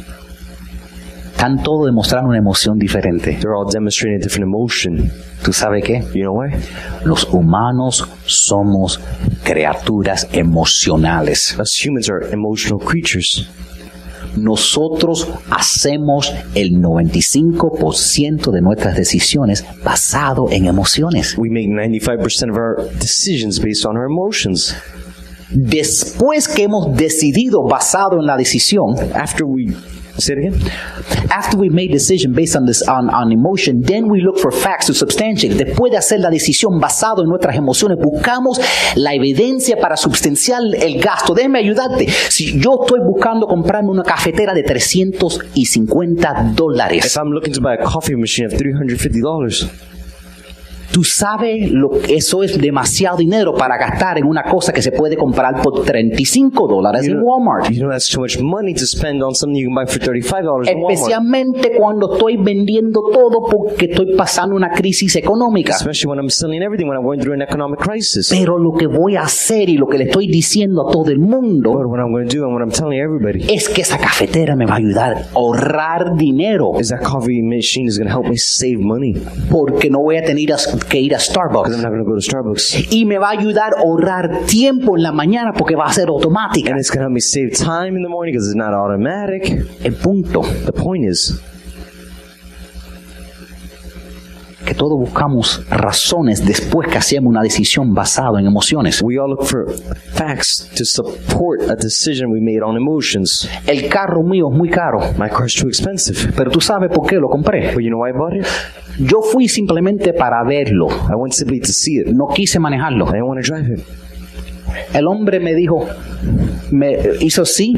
[1.40, 3.38] Están todos demostrando una emoción diferente.
[3.40, 5.10] They're all demonstrating a different emotion.
[5.42, 6.04] ¿Tú sabes qué?
[6.12, 6.50] You know why?
[7.06, 9.00] Los humanos somos
[9.42, 11.56] criaturas emocionales.
[11.58, 13.48] Us humans are emotional creatures.
[14.36, 21.38] Nosotros hacemos el 95% de nuestras decisiones basado en emociones.
[21.38, 24.76] We make 95% of our decisions based on our emotions.
[25.48, 29.74] Después que hemos decidido basado en la decisión, After we
[30.20, 30.54] say it again,
[31.30, 34.86] after we made decision based on this on, on emotion, then we look for facts
[34.86, 35.54] to substantiate.
[35.54, 38.60] Después de hacer la decisión basado en nuestras emociones, buscamos
[38.96, 41.34] la evidencia para substanciar el gasto.
[41.34, 42.08] Déjame ayudarte.
[42.28, 47.74] Si yo estoy buscando comprarme una cafetera de 350 if dólares, I'm looking to buy
[47.74, 49.89] a coffee machine of $350,
[50.90, 54.92] tú sabes lo que eso es demasiado dinero para gastar en una cosa que se
[54.92, 57.70] puede comprar por 35 dólares en Walmart.
[57.70, 60.68] you know that's too much money to spend on something you can buy for $35
[60.68, 60.92] in Walmart.
[60.92, 65.74] Especialmente cuando estoy vendiendo todo porque estoy pasando una crisis económica.
[65.74, 68.28] Especially when I'm selling everything, when I'm going through an economic crisis.
[68.30, 71.18] Pero lo que voy a hacer y lo que le estoy diciendo a todo el
[71.18, 73.98] mundo But what I'm going to do and what I'm telling everybody es que esa
[73.98, 78.14] cafetera me va a ayudar a ahorrar dinero is that coffee machine is going to
[78.14, 79.14] help me save money.
[79.50, 80.40] porque no voy a tener
[80.88, 81.82] que ir a Because I'm Starbucks.
[81.82, 82.92] not to go to Starbucks.
[82.92, 86.08] Y me va a ayudar a ahorrar tiempo en la mañana porque va a ser
[86.08, 86.70] automática.
[86.70, 89.64] And it's to help me save time in the morning because it's not automatic.
[89.84, 91.40] El punto The point is,
[94.64, 99.00] que todos buscamos razones después que hacemos una decisión basada en emociones.
[99.02, 99.66] we all look for
[100.12, 103.48] facts to support a decision we made on emotions.
[103.66, 106.32] El carro mío es muy caro, My car's too expensive.
[106.36, 107.72] pero tú sabes por qué lo compré.
[107.74, 108.46] But you know why I bought it?
[108.98, 112.08] Yo fui simplemente para verlo, I went simply to see it.
[112.08, 113.06] no quise manejarlo.
[113.08, 113.80] I didn't want to drive it.
[114.92, 115.86] El hombre me dijo,
[116.70, 117.74] me hizo así,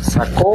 [0.00, 0.54] sacó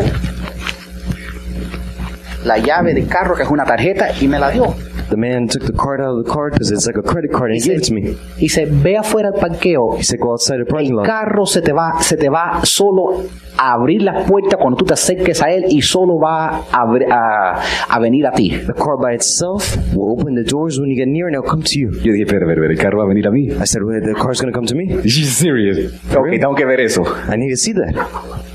[2.44, 4.76] la llave del carro, que es una tarjeta, y me la dio.
[5.14, 7.52] The man took the card out of the card because it's like a credit card
[7.52, 8.16] and he gave it to me.
[8.40, 9.96] Dice, ve afuera al parqueo.
[9.96, 11.06] He said, go outside the parking El lot.
[11.06, 13.22] carro se te va, se te va solo
[13.60, 17.06] a abrir las puertas cuando tú te acerques a él y solo va a, abri-
[17.12, 18.50] a, a venir a ti.
[18.66, 21.62] The car by itself will open the doors when you get near and it'll come
[21.62, 21.92] to you.
[22.02, 23.52] Yo dije, pero, pero, el carro va a venir a mí.
[23.52, 24.88] I said, well, the car's going to come to me?
[25.08, 25.94] serious?
[26.16, 27.04] Ok, tengo que ver eso.
[27.32, 27.94] I need to see that.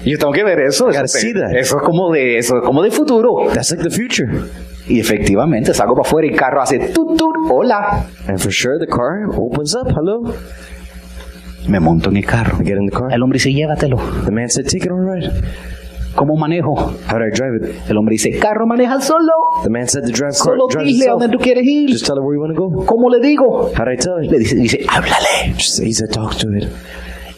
[0.04, 0.86] Yo tengo que ver eso.
[0.86, 1.54] gotta Eso, see that.
[1.54, 3.48] eso es como de, eso es como de futuro.
[3.54, 4.28] That's like the future.
[4.88, 8.06] Y efectivamente salgo para afuera y el carro hace tut tut, hola.
[8.26, 9.88] And for sure, the car opens up.
[9.88, 10.32] Hello.
[11.68, 12.56] Me monto en el carro.
[12.60, 13.12] I get in the car.
[13.12, 13.98] El hombre dice, llévatelo.
[14.24, 15.30] The man said, take it on ride.
[16.14, 16.74] ¿Cómo manejo?
[17.06, 17.90] How do I drive it?
[17.90, 19.32] El hombre dice, carro maneja solo.
[19.62, 21.90] The man said, the drive car Solo drives dile a dónde tú quieres ir.
[21.90, 22.86] Just tell it where you want to go.
[22.86, 23.70] ¿Cómo le digo?
[23.76, 24.30] How do I tell it?
[24.30, 25.54] Le dice, dice, háblale.
[25.56, 26.64] Just, he said, talk to it.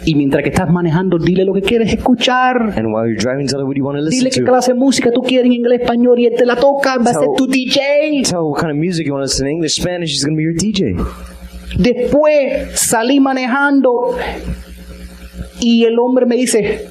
[0.07, 2.57] Y mientras que estás manejando, dile lo que quieres escuchar.
[2.77, 4.47] And while you're driving, tell it what you want to listen Dile qué to.
[4.47, 6.97] clase de música tú quieres en inglés, español y él te la toca.
[6.99, 8.23] Va a ser Tell- tu DJ.
[8.25, 10.11] Tell what kind of music you want to listen in English, Spanish.
[10.13, 10.97] He's going to be your DJ.
[11.79, 14.17] Después salí manejando
[15.61, 16.89] y el hombre me dice,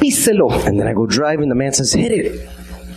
[0.00, 0.48] píselo.
[0.66, 1.48] And then I go driving.
[1.48, 2.40] The man says, hit it.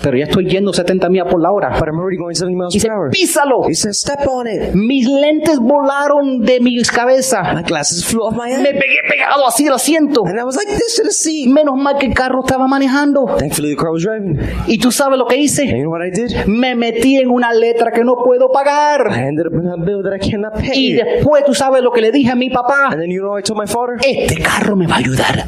[0.04, 1.70] Pero ya estoy yendo 70 millas por la hora.
[1.80, 3.10] But I'm already going 70 miles Dice, per hour.
[3.10, 3.64] písalo.
[3.70, 4.74] He says, step on it.
[4.76, 7.54] Mis lentes volaron de mis cabezas.
[7.56, 10.26] My glasses flew off my Me pegué pegado así al asiento.
[10.28, 11.48] And I was like this to the seat.
[11.50, 13.26] Menos mal que el carro estaba manejando.
[13.38, 14.38] Thankfully, the car was driving.
[14.68, 15.66] Y tú sabes lo que And hice.
[15.68, 16.48] you know what I did?
[16.48, 19.08] Me metí en una letra que no puedo pagar.
[19.10, 20.94] I ended up in a bill that I cannot Y pay.
[20.94, 22.90] después tú sabes lo que le dije a mi papá.
[22.92, 23.96] And then you know what I told my father?
[24.06, 25.46] Este carro me va a ayudar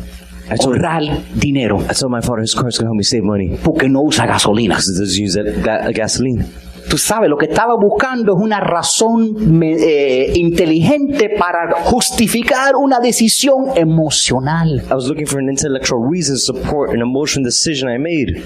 [0.49, 1.03] ahorrar
[1.33, 3.57] dinero I told my father his car's going to help me save money.
[3.63, 4.75] porque no usa gasolina.
[4.75, 6.45] Because it doesn't use that, that uh, gasoline.
[6.89, 13.75] Tú sabes, lo que estaba buscando es una razón eh, inteligente para justificar una decisión
[13.75, 14.83] emocional.
[14.89, 18.43] I was looking for an intellectual reason to support an emotional decision I made.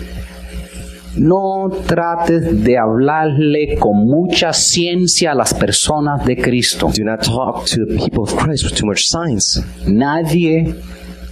[1.18, 6.90] No trates de hablarle con mucha ciencia a las personas de Cristo.
[6.96, 9.62] Do not talk to the people of Christ with too much science.
[9.86, 10.76] Nadie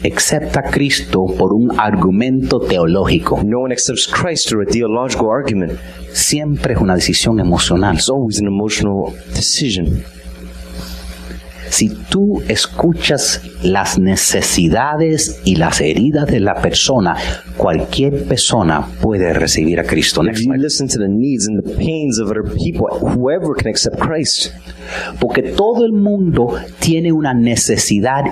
[0.04, 3.42] acepta a Cristo por un argumento teológico.
[3.44, 5.80] No one accepts Christ through a theological argument.
[6.14, 7.96] Siempre es una decisión emocional.
[7.96, 10.04] It's always an emotional decision.
[11.70, 17.18] Si tú escuchas las necesidades y las heridas de la persona,
[17.58, 20.24] cualquier persona puede recibir a Cristo.
[20.24, 24.00] If you listen to the needs and the pains of other people, whoever can accept
[24.00, 24.54] Christ.
[25.20, 28.24] Porque todo el mundo tiene una necesidad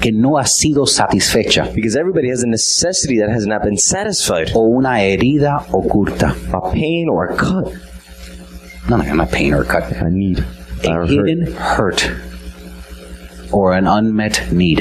[0.00, 4.50] que no ha sido satisfecha Because everybody has a necessity that has not been satisfied.
[4.54, 6.34] o una herida oculta.
[6.52, 7.72] A pain or a cut.
[8.88, 9.84] No, no, not pain or cut.
[10.00, 10.38] A need.
[10.84, 11.08] A hurt.
[11.10, 12.10] hidden hurt
[13.50, 14.80] or an unmet need.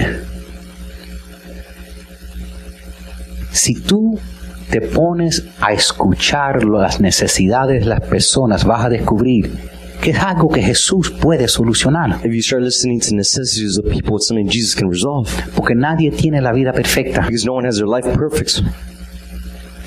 [3.51, 4.19] Si tú
[4.69, 9.51] te pones a escuchar las necesidades de las personas, vas a descubrir
[10.01, 12.19] que es algo que Jesús puede solucionar.
[12.23, 15.29] If you start listening to necessities of people, it's something Jesus can resolve.
[15.55, 17.21] Porque nadie tiene la vida perfecta.
[17.21, 18.61] Because no one has their life perfect.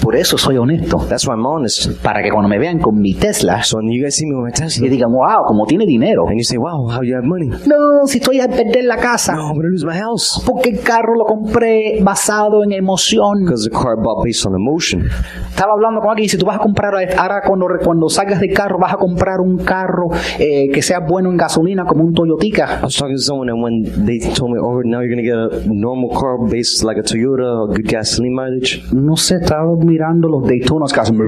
[0.02, 0.98] Por eso soy honesto.
[1.08, 1.90] That's why I'm honest.
[2.02, 4.44] Para que cuando me vean con mi Tesla, So when you guys see me with
[4.44, 6.26] my Tesla, y digan, wow, como tiene dinero.
[6.28, 7.48] and you say, wow, how you have money?
[7.66, 9.34] No, si estoy a perder la casa.
[9.34, 10.42] No, I'm to lose my house.
[10.46, 13.44] Porque el carro lo compré basado en emoción.
[13.44, 15.08] Because the car bought based on emotion.
[15.50, 18.52] Estaba hablando con alguien y si tú vas a comprar, ahora cuando, cuando salgas del
[18.52, 20.08] carro, vas a comprar un carro
[20.38, 22.80] eh, que sea bueno en gasolina como un Toyotica.
[22.80, 25.36] I was talking to someone, and when they told me, oh, now you're to get
[25.36, 28.82] a normal car based like a Toyota, a good gasoline mileage.
[28.92, 31.18] No sé, estaba mirando los Daytonas que hacen...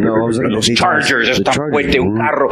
[0.00, 2.48] No, Los Chargers, están fuerte un carro.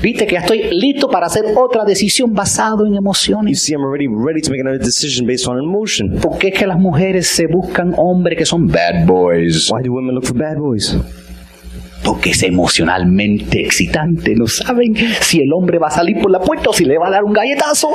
[0.00, 3.62] Viste que ya estoy listo para hacer otra decisión basado en You emociones.
[3.62, 6.18] see, I'm already ready to make another decision based on emotion.
[6.20, 9.70] ¿Por qué es que las mujeres se buscan hombres que son bad boys?
[9.70, 10.96] Why do women look for bad boys?
[12.04, 14.34] Porque es emocionalmente excitante.
[14.36, 17.08] No saben si el hombre va a salir por la puerta o si le va
[17.08, 17.88] a dar un galletazo.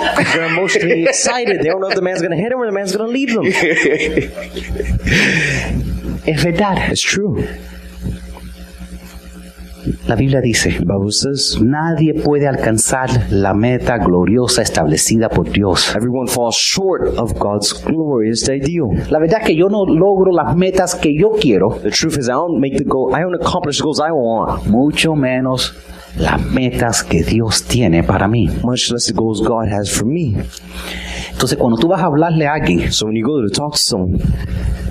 [6.26, 6.78] Es verdad.
[6.90, 7.46] It's true.
[10.08, 10.80] La Biblia dice,
[11.62, 15.94] nadie puede alcanzar la meta gloriosa establecida por Dios.
[15.96, 18.90] everyone falls short of God's glorious ideal.
[19.10, 22.28] La verdad es que yo no logro las metas que yo quiero, The truth is,
[22.28, 23.14] I don't make the goal.
[23.14, 24.68] I don't accomplish the goals I want.
[24.68, 25.74] mucho menos
[26.18, 28.50] las metas que Dios tiene para mí.
[28.64, 30.36] Much less the goals God has for me.
[31.32, 33.78] Entonces, cuando tú vas a hablarle a alguien, So when you go to talk to
[33.78, 34.20] someone,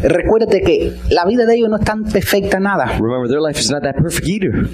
[0.02, 2.98] recuérdate que la vida de ellos no es tan perfecta nada.
[2.98, 4.68] remember their life is not that perfect either.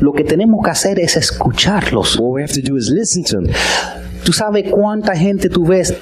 [0.00, 2.18] Lo que tenemos que hacer es escucharlos.
[2.18, 3.54] What we have to do is listen to them.
[4.24, 5.96] Tú sabes cuánta gente tú ves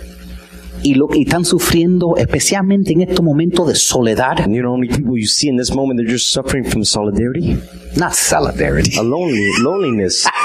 [0.82, 4.40] y lo que están sufriendo, especialmente en estos momentos de soledad.
[4.40, 6.84] And you know how many people you see in this moment, they're just suffering from
[6.84, 7.56] solidarity,
[7.96, 8.96] Not solidarity.
[8.98, 10.26] a lonely, loneliness.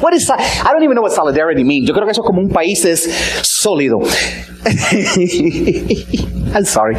[0.00, 0.40] What is that?
[0.40, 1.86] I don't even know what solidarity means.
[1.86, 3.02] Yo creo que eso es como un país es
[3.42, 3.98] sólido.
[6.54, 6.96] I'm sorry.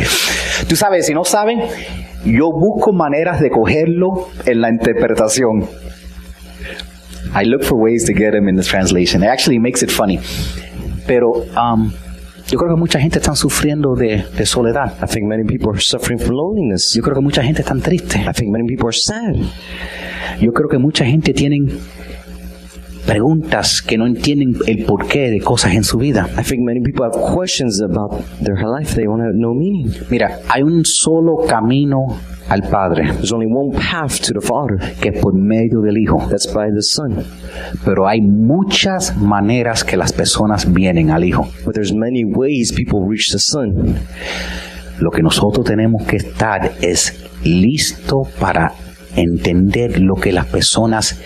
[0.67, 1.60] Tú sabes, si no saben,
[2.26, 5.67] yo busco maneras de cogerlo en la interpretación.
[7.34, 9.23] I look for ways to get him in the translation.
[9.23, 10.19] It actually makes it funny.
[11.06, 11.93] Pero um,
[12.50, 14.94] yo creo que mucha gente está sufriendo de, de soledad.
[15.04, 16.94] I think many people are suffering from loneliness.
[16.94, 18.20] Yo creo que mucha gente está triste.
[18.20, 19.36] I think many people are sad.
[20.40, 21.68] Yo creo que mucha gente tienen
[23.08, 26.30] preguntas que no entienden el porqué de cosas en su vida.
[26.38, 28.12] I think many people have questions about
[28.43, 28.93] their life.
[28.93, 29.91] They want to know meaning.
[30.12, 32.06] Mira, hay un solo camino
[32.50, 34.78] al Padre, There's only one path to the Father.
[35.02, 36.28] que por medio del Hijo.
[36.30, 37.24] That's by the Son.
[37.84, 41.48] Pero hay muchas maneras que las personas vienen al Hijo.
[41.65, 43.96] But there's many ways people reach the Son.
[45.00, 48.74] Lo que nosotros tenemos que estar es listo para
[49.18, 51.20] entender lo que las personas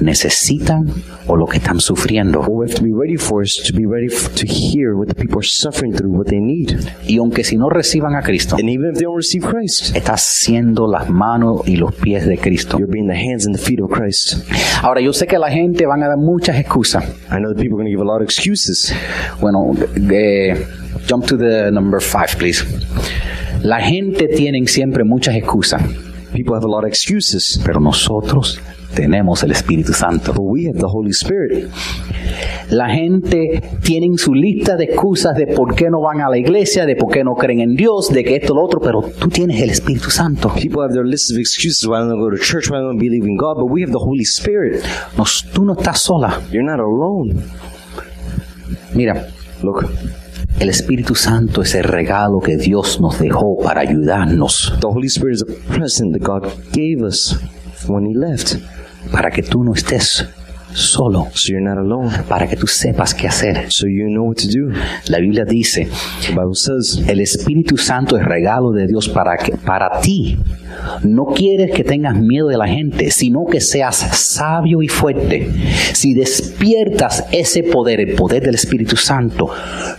[0.00, 0.84] necesitan
[1.26, 2.40] o lo que están sufriendo.
[2.40, 5.08] What we have to be ready for is to be ready f- to hear what
[5.08, 6.76] the people are suffering through, what they need.
[7.08, 10.20] Y aunque si no reciban a Cristo, And even if they don't receive Christ, estás
[10.22, 12.78] siendo las manos y los pies de Cristo.
[12.78, 14.36] you're being the hands and the feet of Christ.
[14.82, 17.04] Ahora, yo sé que la gente van a dar muchas excusas.
[17.30, 18.92] I know that people are going to give a lot of excuses.
[19.40, 19.72] Bueno,
[20.12, 20.54] eh,
[21.08, 22.64] jump to the number five, please.
[23.62, 25.82] La gente tiene siempre muchas excusas,
[26.36, 27.58] People have a lot of excuses.
[27.64, 28.60] pero nosotros
[28.94, 30.34] tenemos el Espíritu Santo.
[30.34, 31.70] But we have the Holy Spirit.
[32.68, 36.84] La gente tiene su lista de excusas de por qué no van a la iglesia,
[36.84, 39.62] de por qué no creen en Dios, de que esto, lo otro, pero tú tienes
[39.62, 40.52] el Espíritu Santo.
[40.54, 42.98] People have their list of excuses why they don't go to church, why they don't
[42.98, 44.82] believe in God, but we have the Holy Spirit.
[45.16, 46.42] Nos- tú no estás sola.
[46.52, 47.40] You're not alone.
[48.94, 49.26] Mira,
[49.62, 49.86] Look,
[50.58, 55.36] El Espíritu Santo es el regalo que Dios nos dejó para ayudarnos, The Holy Spirit
[55.36, 57.38] is a present that God gave us
[57.86, 58.56] when He left.
[59.12, 60.26] para que tú no estés
[60.76, 62.10] solo, So you're not alone.
[62.28, 63.66] para que tú sepas qué hacer.
[63.70, 64.68] So you know what to do.
[65.08, 65.88] La Biblia dice,
[66.22, 70.38] The Bible says, el Espíritu Santo es regalo de Dios para, que, para ti.
[71.02, 75.50] No quieres que tengas miedo de la gente, sino que seas sabio y fuerte.
[75.94, 79.48] Si despiertas ese poder, el poder del Espíritu Santo,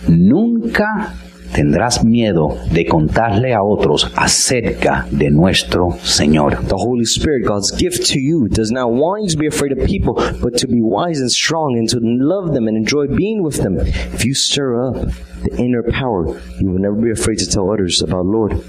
[0.06, 1.14] nunca
[1.52, 6.58] tendrás miedo de contarle a otros acerca de nuestro Señor.
[6.68, 9.86] The Holy Spirit, God's gift to you, does not want you to be afraid of
[9.86, 13.62] people, but to be wise and strong and to love them and enjoy being with
[13.62, 13.78] them.
[13.78, 14.94] If you stir up
[15.42, 16.26] the inner power,
[16.60, 18.62] you will never be afraid to tell others about Lord.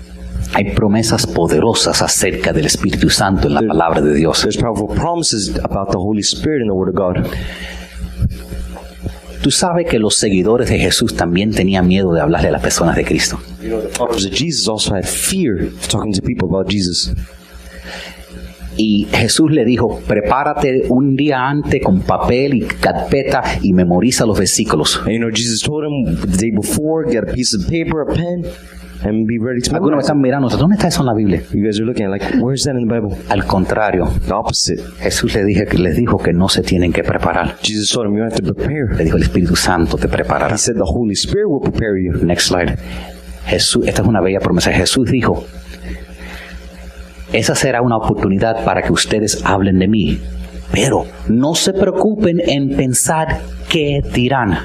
[0.55, 4.41] Hay promesas poderosas acerca del Espíritu Santo en la palabra de Dios.
[4.41, 7.29] There's powerful promises about the Holy Spirit in the Word of God.
[9.41, 12.95] Tú sabes que los seguidores de Jesús también tenían miedo de hablarle a las personas
[12.95, 13.39] de Cristo.
[13.61, 17.13] You know, the followers of Jesus also had fear of talking to people about Jesus.
[18.75, 24.37] Y Jesús le dijo, prepárate un día antes con papel y carpeta y memoriza los
[24.37, 25.01] versículos.
[25.03, 28.05] And you know, Jesus told him the day before, get a piece of paper, a
[28.05, 28.45] pen,
[29.03, 31.41] and be ready to Algunos me están mirando, ¿dónde está eso en la Biblia?
[31.53, 33.17] You guys are looking like, where's that in the Bible?
[33.29, 34.81] Al contrario, The opposite.
[34.99, 37.57] Jesús le dije, les dijo que no se tienen que preparar.
[37.61, 38.95] Jesus told him you have to prepare.
[38.97, 40.55] Le dijo, el Espíritu Santo te preparará.
[40.55, 42.25] He said the Holy Spirit will prepare you.
[42.25, 42.77] Next slide.
[43.45, 44.71] Jesús, esta es una bella promesa.
[44.71, 45.43] Jesús dijo,
[47.33, 50.19] esa será una oportunidad para que ustedes hablen de mí.
[50.71, 54.59] Pero no se preocupen en pensar qué dirán.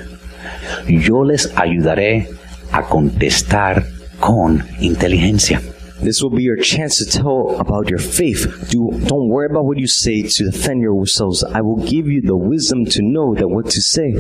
[0.86, 2.28] Yo les ayudaré
[2.72, 3.84] a contestar
[4.24, 5.60] con inteligencia.
[6.02, 8.70] This will be your chance to tell about your faith.
[8.70, 11.44] Do, don't worry about what you say to defend yourselves.
[11.44, 14.14] I will give you the wisdom to know that what to say.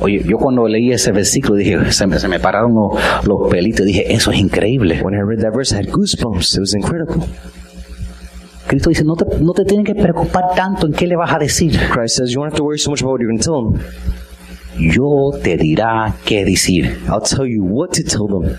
[0.00, 3.86] Oye, yo cuando leí ese versículo dije, se me, se me pararon los, los pelitos.
[3.86, 5.00] Dije, eso es increíble.
[5.02, 6.56] When I read that verse, I had goosebumps.
[6.56, 7.28] It was incredible.
[8.66, 11.38] Cristo dice, no te, no te tienes que preocupar tanto en qué le vas a
[11.38, 11.78] decir.
[11.92, 13.62] Christ says you don't have to worry so much about what you're going to tell
[13.62, 14.21] them.
[14.78, 16.98] Yo te dirá qué decir.
[17.08, 18.56] I'll tell you what to tell them.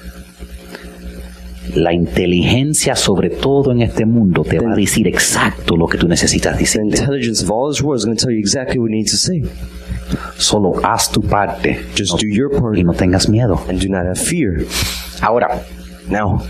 [1.76, 6.08] La inteligencia, sobre todo en este mundo, te va a decir exacto lo que tú
[6.08, 6.89] necesitas The decirle.
[6.97, 9.17] intelligence of all this world is going to tell you exactly what you need to
[9.17, 9.41] say.
[10.38, 13.60] Solo haz tu parte Just do your part y no tengas miedo.
[13.69, 14.65] and do not have fear.
[15.21, 15.62] Ahora,
[16.10, 16.43] Now,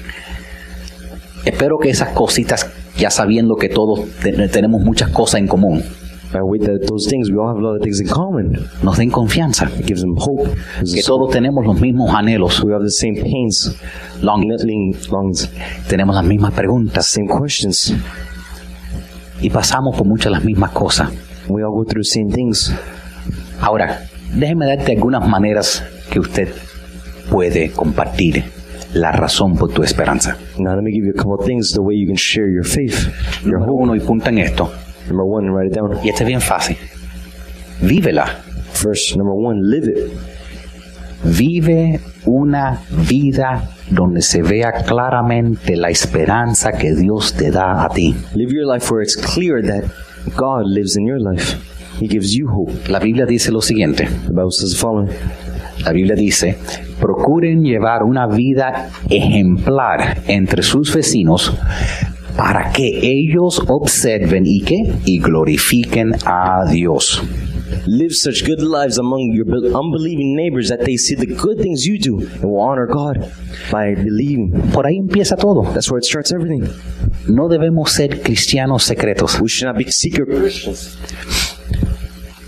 [1.46, 5.84] espero que esas cositas, ya sabiendo que todos te- tenemos muchas cosas en común,
[6.34, 8.58] That those things, we all have a lot of things in common.
[8.82, 9.70] nos den confianza.
[9.80, 10.50] It gives them hope.
[10.84, 13.76] Que todos tenemos los mismos anhelos, We have the same pains,
[14.22, 15.50] longing, longs,
[15.88, 17.94] tenemos las mismas preguntas same questions.
[19.42, 21.10] y pasamos por muchas las mismas cosas.
[21.50, 22.74] We all go through the same things.
[23.62, 24.00] Ahora,
[24.36, 26.50] déjeme darte algunas maneras que usted
[27.30, 28.44] puede compartir
[28.94, 30.38] la razón por tu esperanza.
[30.58, 32.66] Now, let me give you a couple of things the way you can share your
[32.66, 33.08] faith,
[33.44, 33.84] your Número hope.
[33.84, 34.72] uno, y punta en esto.
[35.08, 35.98] Number one, write it down.
[36.04, 36.78] Y este es bien fácil.
[37.82, 38.26] Vívela.
[38.74, 40.12] First, number one, live it.
[41.24, 48.16] Vive una vida donde se vea claramente la esperanza que Dios te da a ti.
[48.34, 49.86] Live your life where it's clear that
[50.36, 51.56] God lives in your life.
[52.00, 52.74] He gives you hope.
[52.90, 54.08] La Biblia dice lo siguiente.
[54.26, 55.10] The Bible says the following
[55.84, 56.58] La Biblia dice,
[57.00, 61.54] procuren llevar una vida ejemplar entre sus vecinos
[62.36, 67.22] para que ellos observen y que y glorifiquen a Dios.
[67.88, 71.86] Live such good lives among your be- unbelieving neighbors that they see the good things
[71.86, 73.32] you do and will honor God
[73.72, 74.52] by believing.
[74.74, 75.64] Por ahí empieza todo.
[75.74, 76.64] That's where it starts everything.
[77.28, 79.40] No debemos ser cristianos secretos.
[79.42, 80.98] We should not be secret Christians.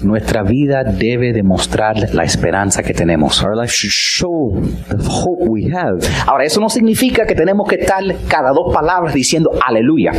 [0.06, 3.42] Nuestra vida debe demostrar la esperanza que tenemos.
[3.42, 4.54] Our life should show
[4.88, 5.98] the hope we have.
[6.28, 10.12] Ahora, eso no significa que tenemos que estar cada dos palabras diciendo aleluya.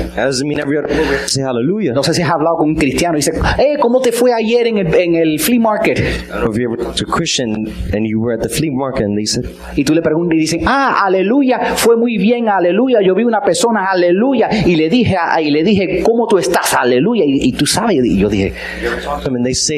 [1.95, 4.67] No sé si has hablado con un cristiano y dice, eh, ¿cómo te fue ayer
[4.67, 6.03] en el, en el flea market?
[9.77, 12.99] Y tú le preguntas y dicen, ah, aleluya, fue muy bien, aleluya.
[13.07, 16.75] Yo vi una persona, aleluya, y le dije, y le dije, ¿cómo tú estás?
[16.75, 17.25] Aleluya.
[17.25, 18.53] Y, y tú sabes, y yo dije,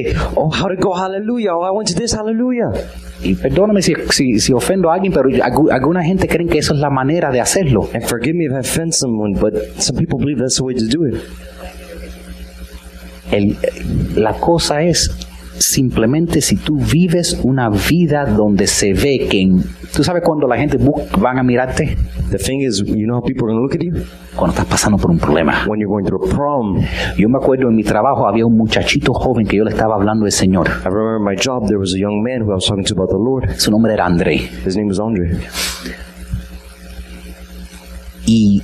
[0.04, 0.92] to oh, how'd it go?
[0.94, 1.52] Hallelujah.
[1.54, 2.12] Oh, I went to this.
[2.14, 2.70] Hallelujah.
[3.22, 6.72] y perdóname si, si, si ofendo a alguien, pero algu- alguna gente creen que eso
[6.74, 7.88] es la manera de hacerlo.
[7.92, 10.86] And forgive me if I offend someone, but some people believe that's the way to
[10.86, 11.22] do it.
[13.30, 13.56] El-
[14.14, 15.10] la cosa es
[15.58, 19.50] simplemente si tú vives una vida donde se ve que
[19.94, 20.78] tú sabes cuando la gente
[21.18, 21.96] van a mirarte
[22.30, 24.04] The thing is, you know how people are going to look at you?
[24.36, 25.64] cuando estás pasando por un problema.
[25.66, 26.84] When you're going through a problem.
[27.16, 30.24] Yo me acuerdo en mi trabajo había un muchachito joven que yo le estaba hablando
[30.24, 30.68] del Señor.
[30.68, 33.08] I remember my job, there was a young man who I was talking to about
[33.08, 33.58] the Lord.
[33.58, 34.36] Su nombre era André.
[34.64, 35.38] His name was Andre.
[38.26, 38.62] Y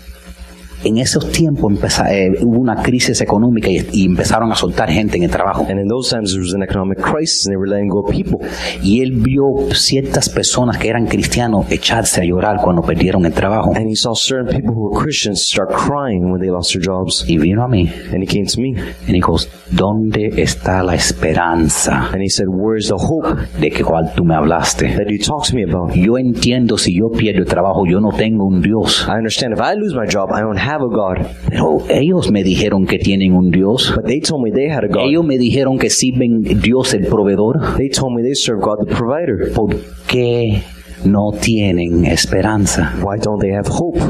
[0.84, 1.72] en esos tiempos
[2.08, 5.66] eh, hubo una crisis económica y, y empezaron a soltar gente en el trabajo.
[5.68, 8.10] And in those times, there was an economic crisis and they were letting go of
[8.10, 8.46] people.
[8.82, 13.72] Y él vio ciertas personas que eran cristianos echarse a llorar cuando perdieron el trabajo.
[13.74, 17.24] And he saw certain people who were Christians start crying when they lost their jobs.
[17.26, 18.74] Y vino a mí And he came to me
[19.06, 19.36] y dijo,
[19.70, 23.26] ¿dónde está la esperanza and he said, Where's the hope
[23.60, 24.96] de que cual tú me hablaste?
[24.96, 25.94] that you talked to me about?
[25.94, 29.06] Yo entiendo si yo pierdo el trabajo, yo no tengo un Dios.
[29.08, 31.26] I understand if I lose my job, I don't have a God.
[31.48, 33.92] Pero ellos me dijeron que tienen un Dios.
[33.94, 35.08] But they told me they had a God.
[35.08, 37.76] Ellos me dijeron que sirven Dios el proveedor.
[37.76, 39.52] They told me they serve God the provider.
[39.52, 40.62] ¿Por qué
[41.04, 42.94] no tienen esperanza?
[43.02, 44.00] Why don't they have hope?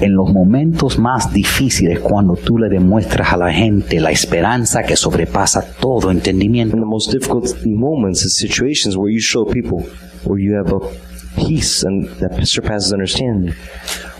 [0.00, 4.96] En los momentos más difíciles, cuando tú le demuestras a la gente la esperanza que
[4.96, 6.76] sobrepasa todo entendimiento.
[6.76, 9.84] In the most difficult moments and situations where you show people
[10.24, 11.09] where you have a
[11.46, 13.54] peace and that surpasses understanding.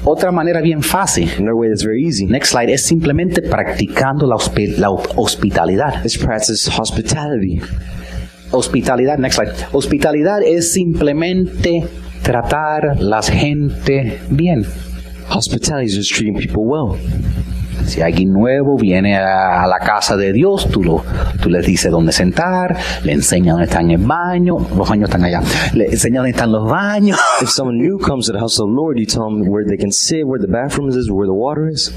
[0.04, 4.36] Otra manera bien fácil, Another way that's very easy next slide, es simplemente practicando la,
[4.36, 6.04] hospi- la hospitalidad.
[6.04, 7.60] is practice hospitality.
[8.52, 9.52] Hospitalidad, next slide.
[9.72, 11.84] Hospitalidad es simplemente
[12.22, 14.64] tratar la gente bien.
[15.28, 16.98] Hospitality is just treating people well.
[17.90, 21.02] Si alguien nuevo viene a, la casa de Dios, tú, lo,
[21.42, 25.42] tú les dices dónde sentar, le enseñas dónde están el baño, los baños están allá,
[25.74, 28.74] le enseñas dónde están los baños, If someone new comes to the house of the
[28.74, 31.68] Lord, you tell them where they can sit, where the bathrooms is, where the water
[31.68, 31.92] is.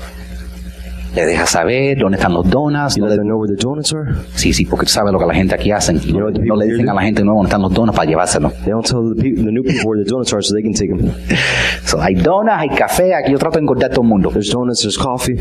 [1.16, 2.95] Le dejas saber dónde están los donuts.
[2.95, 4.14] You let le- them know where the donuts are.
[4.36, 5.99] sí, sí, porque tú sabes lo que la gente aquí hacen.
[5.99, 8.49] know No, le dicen a la gente nueva dónde están los donuts para llevárselo.
[8.64, 10.74] They don't tell the, people, the new people where the donuts are so they can
[10.74, 11.11] take them.
[11.86, 14.30] So, hay donuts, hay café, aquí yo trato de engordar todo el mundo.
[14.32, 15.36] There's donuts, there's coffee.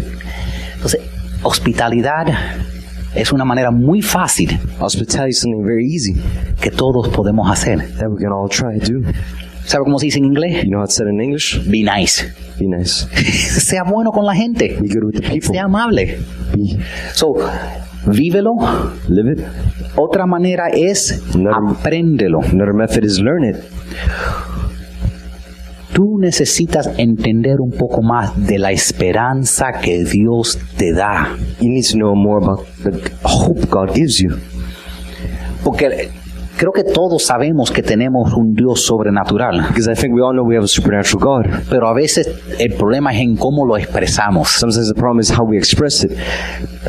[0.74, 1.00] Entonces,
[1.42, 2.26] hospitalidad
[3.14, 6.14] es una manera muy fácil Hospitality is something very easy
[6.60, 7.78] que todos podemos hacer.
[7.98, 9.00] that we can all try to do.
[9.64, 10.64] ¿Sabe cómo se dice en inglés?
[10.64, 11.58] You know how it's said in English?
[11.68, 12.24] Be nice.
[12.58, 13.06] Be nice.
[13.60, 14.76] sea bueno con la gente.
[14.80, 15.40] Be good with the people.
[15.52, 16.18] Sea amable.
[16.54, 16.78] Be,
[17.14, 17.34] So,
[18.06, 18.54] vívelo.
[19.08, 19.40] live it.
[19.96, 22.40] Otra manera es Another- apréndelo.
[22.40, 23.56] Another method is learn it.
[25.92, 31.36] Tú necesitas entender un poco más de la esperanza que Dios te da.
[31.60, 32.92] You need to know more about the
[33.22, 34.30] hope God gives you.
[35.62, 36.08] Porque
[36.62, 39.66] creo que todos sabemos que tenemos un Dios sobrenatural.
[39.66, 41.46] Because I think we all know we have a supernatural God.
[41.68, 44.48] Pero a veces el problema es en cómo lo expresamos.
[44.48, 46.12] Sometimes the problem is how we express it.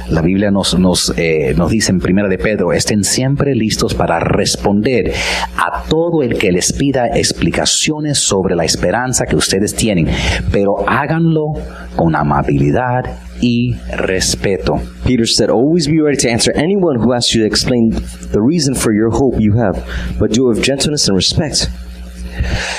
[0.09, 4.19] La Biblia nos, nos, eh, nos dice en Primera de Pedro, estén siempre listos para
[4.19, 5.11] responder
[5.57, 10.07] a todo el que les pida explicaciones sobre la esperanza que ustedes tienen,
[10.51, 11.53] pero háganlo
[11.95, 13.05] con amabilidad
[13.41, 14.79] y respeto.
[15.05, 17.91] Peter said, Always be ready to answer anyone who asks you to explain
[18.31, 19.85] the reason for your hope you have,
[20.19, 21.69] but do it with gentleness and respect.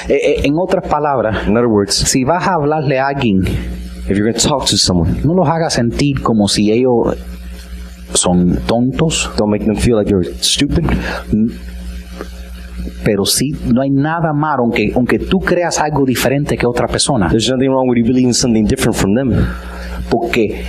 [0.08, 4.16] Eh, eh, en otras palabras, In other words, si vas a hablarle a alguien, if
[4.16, 7.16] you're going to talk to someone, no los hagas sentir como si ellos
[8.14, 10.84] son tontos, don't make them feel like you're stupid.
[13.04, 17.28] Pero sí, no hay nada malo, aunque, aunque tú creas algo diferente que otra persona.
[17.28, 19.32] There's nothing wrong with you believing something different from them.
[20.10, 20.64] Porque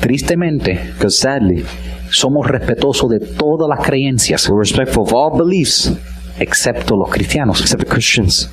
[0.00, 1.64] tristemente Because sadly,
[2.10, 5.92] somos respetuosos de todas las creencias, we're respectful of all beliefs
[6.38, 7.60] excepto los cristianos.
[7.60, 8.50] except the Christians.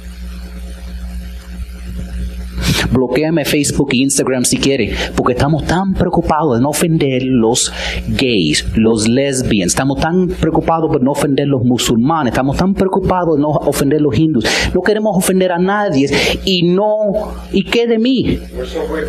[2.92, 7.72] Bloquéame Facebook e Instagram si quiere, porque estamos tan preocupados de no ofender los
[8.08, 13.42] gays, los lesbianos, estamos tan preocupados por no ofender los musulmanes, estamos tan preocupados de
[13.42, 16.10] no ofender los hindús, no queremos ofender a nadie
[16.46, 18.40] y no, ¿y qué de mí?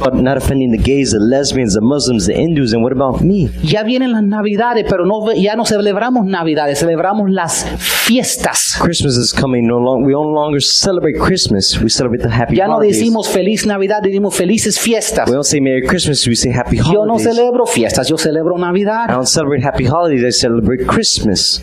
[0.03, 3.49] But not offending the gays, the lesbians, the Muslims, the Hindus, and what about me?
[3.63, 8.77] Ya vienen las navidades, pero no, ya no celebramos navidades, celebramos las fiestas.
[8.81, 9.67] Christmas is coming.
[9.67, 11.81] No long, we no longer celebrate Christmas.
[11.81, 15.29] We celebrate the happy Ya no decimos feliz Navidad, decimos felices fiestas.
[15.29, 16.27] we don't say Merry Christmas.
[16.27, 17.37] We say Happy Yo no Holidays.
[17.37, 19.09] celebro fiestas, yo celebro I Navidad.
[19.09, 20.23] don't celebrate Happy Holidays.
[20.25, 21.63] I celebrate Christmas.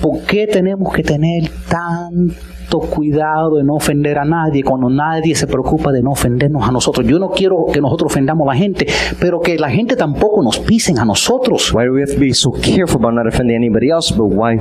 [0.00, 5.46] ¿Por qué tenemos que tener tanto cuidado de no ofender a nadie cuando nadie se
[5.46, 7.06] preocupa de no ofendernos a nosotros?
[7.06, 8.86] Yo no quiero que nosotros ofendamos a la gente,
[9.20, 11.72] pero que la gente tampoco nos pisen a nosotros.
[11.72, 14.12] Why do we have to be so careful about not offending anybody else?
[14.14, 14.58] But why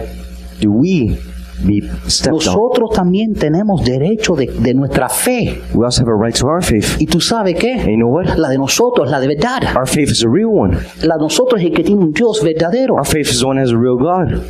[0.61, 1.17] do we?
[1.61, 5.61] Nosotros también tenemos derecho de, de nuestra fe.
[5.73, 6.97] We also have a right to our faith.
[6.99, 7.91] ¿Y tú sabes And qué?
[7.91, 8.37] you know what?
[8.37, 9.75] La de nosotros, la de verdad.
[9.75, 10.77] Our faith is a real one.
[11.03, 12.95] La de nosotros es el que tiene un Dios verdadero.
[12.95, 14.43] Our faith is the one that has a real God.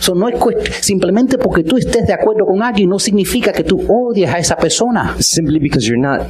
[0.00, 0.34] So, no es
[0.80, 4.56] simplemente porque tú estés de acuerdo con alguien no significa que tú odias a esa
[4.56, 5.14] persona.
[5.20, 6.26] Simply because you're not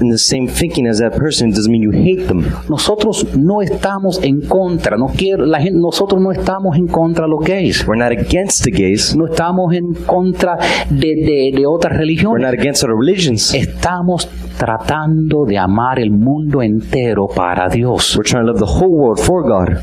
[0.00, 2.44] in the same thinking as that person doesn't mean you hate them.
[2.68, 7.30] Nosotros no estamos en contra, no quiero, la gente, nosotros no estamos en contra de
[7.30, 7.86] los gays.
[7.86, 9.14] We're not against the gays.
[9.16, 10.56] No estamos en contra
[10.88, 12.42] de, de- de otras We're religiones.
[12.42, 13.52] not against other religions.
[13.52, 14.28] Estamos
[14.58, 18.16] tratando de amar el mundo entero para Dios.
[18.16, 19.78] We're trying to love the whole world for God.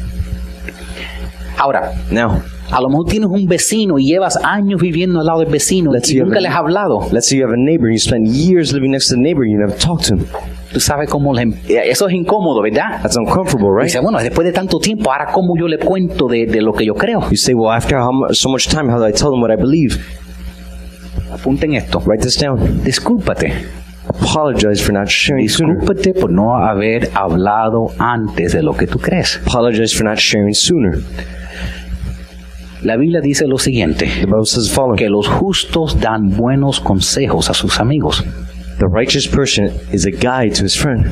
[1.58, 2.42] Ahora, Now,
[2.72, 6.12] a lo mejor tienes un vecino y llevas años viviendo al lado del vecino Let's
[6.12, 6.44] y nunca Evan.
[6.44, 7.08] les has hablado.
[7.12, 9.44] let's say you have a neighbor and you spend years living next to the neighbor
[9.44, 10.26] and you never talk to him.
[10.74, 11.54] Tú sabes cómo le-
[11.90, 13.02] eso es incómodo, ¿verdad?
[13.02, 13.86] That's uncomfortable, right?
[13.86, 16.86] Dice, bueno, después de tanto tiempo, ahora cómo yo le cuento de, de lo que
[16.86, 17.22] yo creo.
[17.32, 19.50] You say, well, after how much, so much time, how do I tell them what
[19.50, 19.98] I believe?
[21.32, 22.00] Apunten esto.
[22.06, 22.84] Write this down.
[22.84, 23.54] Discúlpate.
[24.10, 25.76] Apologize for not sharing sooner.
[25.80, 29.40] Discúlpate por no haber hablado antes de lo que tú crees.
[29.46, 31.00] Apologize for not sharing sooner.
[32.84, 34.08] La Biblia dice lo siguiente,
[34.96, 38.24] que los justos dan buenos consejos a sus amigos.
[38.78, 41.06] The righteous person is a guide to his friend.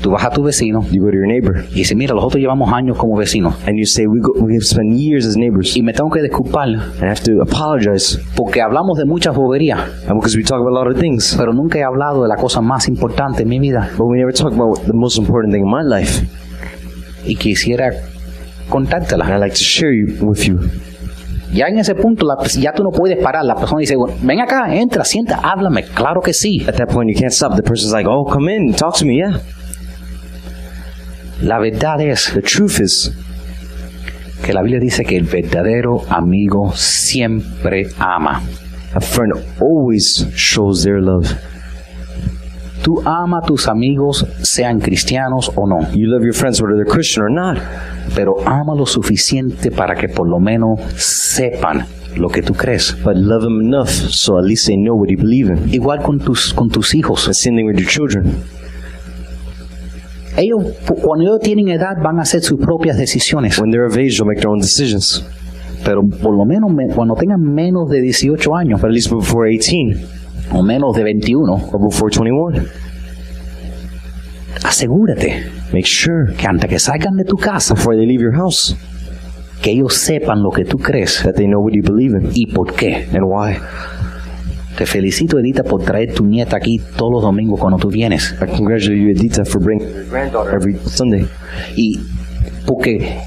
[0.00, 2.72] Tú vas a tu vecino You go to your neighbor y dices, mira, nosotros llevamos
[2.72, 5.82] años como vecinos and you say, we, go, we have spent years as neighbors y
[5.82, 10.20] me tengo que disculpar and I have to apologize porque hablamos de muchas boberías, and
[10.20, 12.60] because we talk about a lot of things, pero nunca he hablado de la cosa
[12.60, 15.68] más importante en mi vida but we never talk about the most important thing in
[15.68, 16.24] my life.
[17.26, 17.90] y quisiera
[18.70, 19.24] And contártela.
[19.26, 20.58] I'd like to share you with you.
[21.52, 23.44] Ya en ese punto, la- ya tú no puedes parar.
[23.44, 25.84] La persona dice, bueno, ven acá, entra, sienta, háblame.
[25.84, 26.64] Claro que sí.
[26.68, 27.56] At that point, you can't stop.
[27.56, 29.40] The person's like, oh, come in, talk to me, yeah.
[31.42, 33.12] La verdad es The truth is,
[34.44, 38.42] que la Biblia dice que el verdadero amigo siempre ama.
[38.94, 41.30] a friend always shows their love.
[42.82, 46.90] Tú ama a tus amigos, sean cristianos o no, You love your friends whether they're
[46.90, 47.58] Christian or not,
[48.14, 51.84] pero ama lo suficiente para que por lo menos sepan
[52.16, 52.96] lo que tú crees.
[53.04, 55.68] but love them enough so at least they know what you believe in.
[55.72, 57.26] Igual con tus, con tus hijos.
[57.26, 58.32] The same thing with your children.
[60.36, 60.62] Ellos,
[61.02, 63.58] cuando ellos tienen edad, van a hacer sus propias decisiones.
[63.58, 65.24] When they're of age, they'll make their own decisions.
[65.84, 69.48] Pero por lo menos me- cuando tengan menos de 18 años But at least before
[69.48, 69.96] 18
[70.52, 72.64] o menos de 21, or before 21,
[74.64, 78.74] asegúrate make sure que antes que salgan de tu casa, before they leave your house
[79.62, 82.46] que ellos sepan lo que tú crees that they know what you believe in y
[82.46, 83.08] por qué.
[83.12, 83.56] and why.
[84.76, 88.36] Te felicito, Edita, por traer tu nieta aquí todos los domingos cuando tú vienes.
[88.40, 91.26] I congratulate you, Edita, for bringing your granddaughter every Sunday
[91.74, 91.98] Y
[92.64, 93.18] porque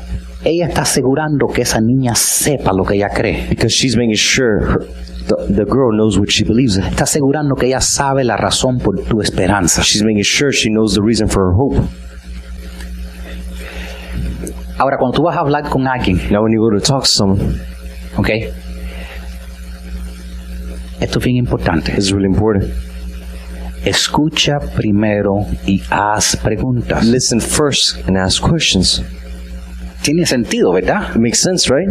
[0.45, 3.47] ella está asegurando que esa niña sepa lo que ella cree.
[3.49, 4.87] because she's making sure her,
[5.27, 6.83] the, the girl knows what she believes in.
[6.83, 9.81] Está asegurando que ella sabe la razón por tu esperanza.
[9.83, 11.77] She's making sure she knows the reason for her hope.
[14.77, 17.09] Ahora, cuando tú vas a hablar con alguien, Now, when you go to talk to
[17.09, 17.59] someone,
[18.17, 18.29] ¿ok?
[20.99, 21.91] Esto es bien importante.
[21.93, 22.71] this is really important.
[23.85, 27.05] Escucha primero y haz preguntas.
[27.05, 29.01] Listen first and ask questions.
[30.03, 31.15] Tiene sentido, ¿verdad?
[31.15, 31.89] It makes sense, right?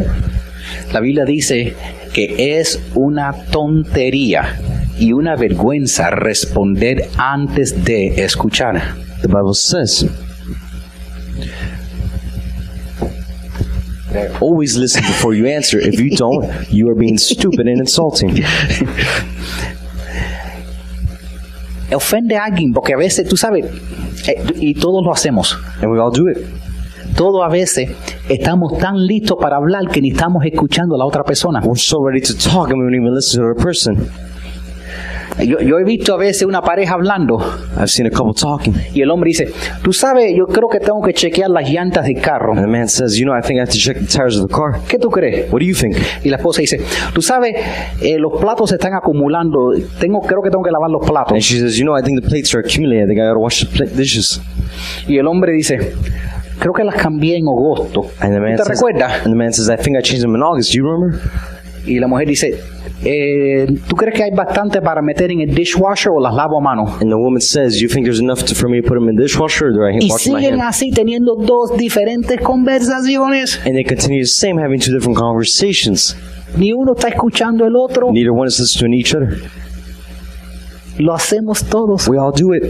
[0.93, 1.75] La Biblia dice
[2.13, 4.59] que es una tontería
[4.99, 8.95] y una vergüenza responder antes de escuchar.
[9.23, 10.07] The Bible says.
[14.41, 15.79] Always listen before you answer.
[15.79, 18.31] If you don't, you are being stupid and insulting.
[21.93, 23.67] Ofende a alguien porque a veces, tú sabes,
[24.27, 25.57] eh, y todos lo hacemos.
[25.81, 26.39] And we all do it.
[27.17, 27.91] Todos a veces
[28.29, 31.61] estamos tan listos para hablar que ni estamos escuchando a la otra persona.
[31.65, 34.09] We're so ready to talk and we don't even listen to the person.
[35.39, 37.39] Yo, yo he visto a veces una pareja hablando
[37.79, 38.75] I've seen a couple talking.
[38.93, 39.49] y el hombre dice,
[39.83, 42.53] tú sabes, yo creo que tengo que chequear las llantas del carro.
[42.53, 44.49] And the man says, You know, I think I have to check the tires of
[44.49, 44.81] the car.
[44.89, 45.51] ¿Qué tú crees?
[45.51, 45.97] What do you think?
[46.25, 46.81] Y la esposa dice,
[47.15, 47.55] tú sabes,
[48.03, 51.33] eh, los platos se están acumulando, tengo, creo que tengo que lavar los platos.
[51.33, 53.05] And she says, You know, I think the plates are accumulating.
[53.05, 54.43] I think I gotta wash the dishes.
[55.07, 55.95] Y el hombre dice,
[56.61, 58.07] creo que las cambié en agosto.
[58.21, 59.13] And the man ¿Te says, recuerdas?
[59.25, 60.71] And the man says, I think I changed them in August.
[60.73, 61.21] Do you remember?
[61.87, 62.61] Y la mujer dice,
[63.03, 66.61] eh, ¿tú crees que hay bastante para meter en el dishwasher o las lavo a
[66.61, 66.85] mano?
[67.01, 69.17] And the woman says, You think there's enough to, for me to put them in
[69.17, 70.69] the dishwasher or do I Y wash my siguen hand?
[70.69, 73.59] así teniendo dos diferentes conversaciones.
[73.65, 76.15] And they continue the same, having two different conversations.
[76.59, 78.11] Ni uno está escuchando el otro.
[78.13, 79.39] Neither one is listening to each other.
[80.99, 82.07] Lo hacemos todos.
[82.09, 82.65] We all do it.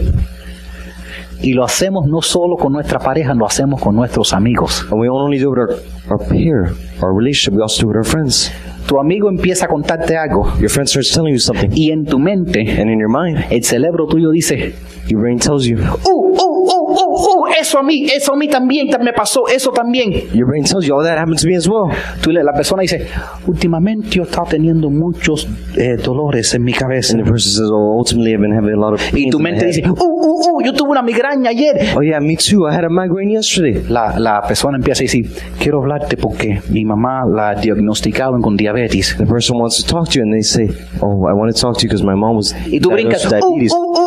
[1.43, 4.85] Y lo hacemos no solo con nuestra pareja, lo hacemos con nuestros amigos.
[4.91, 7.97] And we don't only do it with our, our our relationship, we also do it
[7.97, 8.51] with our friends.
[8.87, 12.19] Tu amigo empieza a contarte algo Your friend starts telling you something, y en tu
[12.19, 14.73] mente and in your mind, el cerebro tuyo dice,
[15.07, 18.47] your brain tells you, ¡uh, uh, uh, uh, uh, eso a mí, eso a mí
[18.47, 20.11] también ta- me pasó, eso también.
[20.33, 21.89] Your brain tells you, oh, that happened to me as well.
[22.21, 23.07] Tú la persona dice,
[23.47, 27.13] últimamente yo he estado teniendo muchos eh, dolores en mi cabeza.
[27.13, 29.39] And the person says, oh, ultimately I've been having a lot of Y pains tu
[29.39, 31.93] mente dice, uh, uh, uh, yo tuve una migraña ayer.
[31.95, 32.67] Oh yeah, me too.
[32.67, 33.83] I had a migraine yesterday.
[33.89, 35.29] La, la persona empieza a decir,
[35.59, 39.15] quiero hablarte porque mi mamá la diagnosticaron con diabetes.
[39.17, 40.69] The person wants to talk to you and they say,
[41.01, 43.31] oh, I want to talk to you because my mom was Y tú brincas, diagnosed
[43.31, 43.73] with diabetes.
[43.73, 44.00] uh, uh, uh,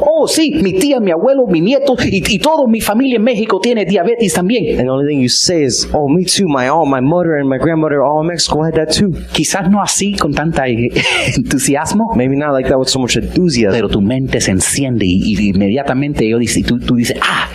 [0.00, 3.60] oh sí, mi tía, mi abuelo, mi nieto y, y toda mi familia en México
[3.60, 4.78] tiene diabetes también.
[4.78, 6.46] And the only thing you say is, oh, me too.
[6.48, 9.10] My all, my mother and my grandmother all in Mexico had that too.
[9.32, 10.90] Quizás no así con tanta eh,
[11.36, 13.72] entusiasmo, Maybe not like that with so much enthusiasm.
[13.72, 17.48] pero tu mente se enciende y, y inmediatamente yo dice, tú, tú dices, ah,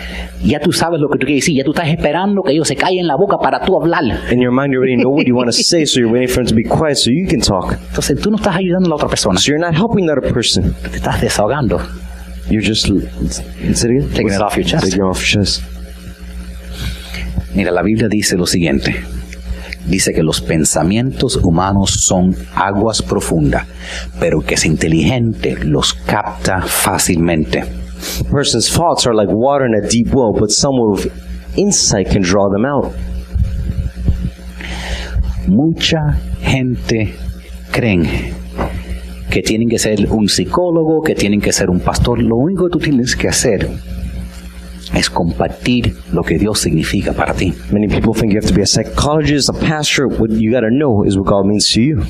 [0.44, 2.76] ya tú sabes lo que tú quieres decir, ya tú estás esperando que ellos se
[2.76, 4.02] callen la boca para tú hablar.
[4.32, 6.40] In your mind, you already know what you want to say, so you're waiting for
[6.42, 7.76] him to be quiet so you can talk.
[7.90, 10.74] Entonces tú no estás ayudando a la otra persona, So you're not helping other person.
[10.90, 11.80] te estás desahogando.
[12.48, 14.08] You're just say it again?
[14.10, 14.84] Taking it off your chest.
[14.84, 15.62] Taking it off your chest.
[17.54, 18.94] Mira, la Biblia dice lo siguiente.
[19.86, 23.66] Dice que los pensamientos humanos son aguas profundas,
[24.20, 27.64] pero que es inteligente los capta fácilmente.
[28.20, 31.10] A person's thoughts are like water in a deep well, but someone with
[31.56, 32.92] insight can draw them out.
[35.48, 37.14] Mucha gente
[37.72, 38.34] creen
[39.32, 42.22] que tienen que ser un psicólogo, que tienen que ser un pastor.
[42.22, 43.66] Lo único que tú tienes que hacer
[44.94, 47.54] es compartir lo que Dios significa para ti.
[47.72, 50.06] Many people think you have to be a psychologist, a pastor.
[50.06, 52.02] What you got to know is what God means to you.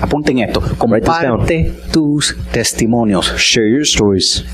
[0.00, 4.44] Apunten esto, comparte tus testimonios, Share your stories.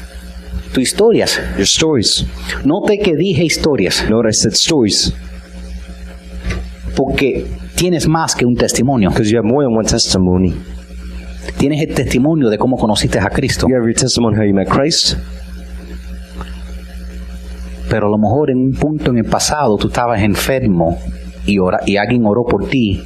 [0.72, 1.38] tus historias.
[1.58, 2.24] Your stories.
[2.64, 4.02] Note que dije historias.
[4.10, 4.54] What I said?
[4.54, 5.12] Stories.
[6.96, 7.44] porque
[7.74, 9.10] tienes más que un testimonio.
[9.10, 10.54] Because you have more than one testimony.
[11.58, 14.68] Tienes el testimonio de cómo conociste a Cristo, You have your testimony how you met
[14.68, 15.16] Christ,
[17.88, 20.98] pero a lo mejor en un punto en el pasado tú estabas enfermo
[21.46, 23.02] y, ora- y alguien oró por ti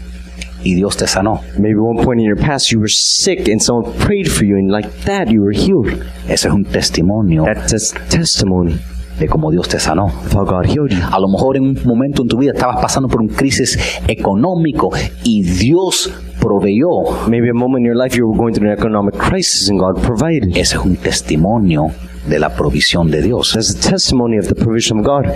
[0.62, 1.40] y Dios te sanó.
[1.58, 4.70] Maybe one point in your past you were sick and someone prayed for you, and
[4.70, 6.02] like that you were healed.
[6.28, 8.76] Ese es un testimonio That's a testimony
[9.18, 10.06] de cómo Dios te sanó.
[10.06, 14.90] A lo mejor en un momento en tu vida estabas pasando por un crisis económico
[15.24, 17.28] y Dios proveyó.
[17.28, 20.02] Maybe a moment in your life you were going through an economic crisis and God
[20.02, 20.56] provided.
[20.56, 21.90] Ese es un testimonio
[22.28, 23.52] de la provisión de Dios.
[23.54, 25.26] That's a testimony of the provision of God.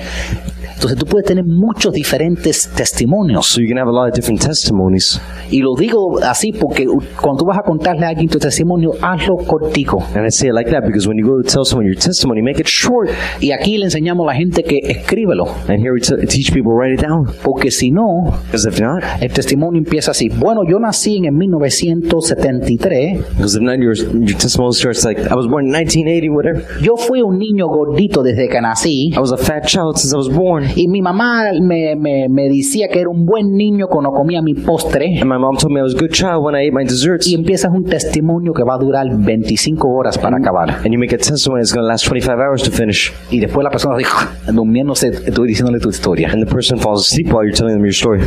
[0.74, 3.46] Entonces tú puedes tener muchos diferentes testimonios.
[3.46, 5.20] So you can have a lot of different testimonies.
[5.48, 6.86] Y lo digo así porque
[7.20, 10.02] cuando tú vas a contarle a alguien tu testimonio, hazlo cortico.
[10.16, 12.42] And I say it like that because when you go to tell someone your testimony,
[12.42, 13.10] make it short.
[13.40, 15.46] Y aquí le enseñamos a la gente que escríbelo.
[15.68, 17.26] And here we teach people write it down.
[17.44, 20.30] Porque si no, Because if not, el testimonio empieza así.
[20.30, 23.18] Bueno, yo nací en el 1973.
[23.36, 26.62] because if not, your, your testimony starts like, I was born in 1980, whatever.
[26.82, 29.12] Yo fui un niño gordito desde que nací.
[29.14, 30.64] I was a fat child since I was born.
[30.74, 34.54] Y mi mamá me, me, me decía que era un buen niño cuando comía mi
[34.54, 35.20] postre.
[35.20, 37.28] And my mom told me I was a good child when I ate my desserts.
[37.28, 40.70] Y empiezas un testimonio que va a durar 25 horas para acabar.
[40.84, 43.12] And you make a testimony that's going to last 25 hours to finish.
[43.30, 44.10] Y después la persona dice,
[44.52, 46.30] durmiéndose, estoy diciéndole tu historia.
[46.32, 48.22] And the person falls asleep while you're telling them your story.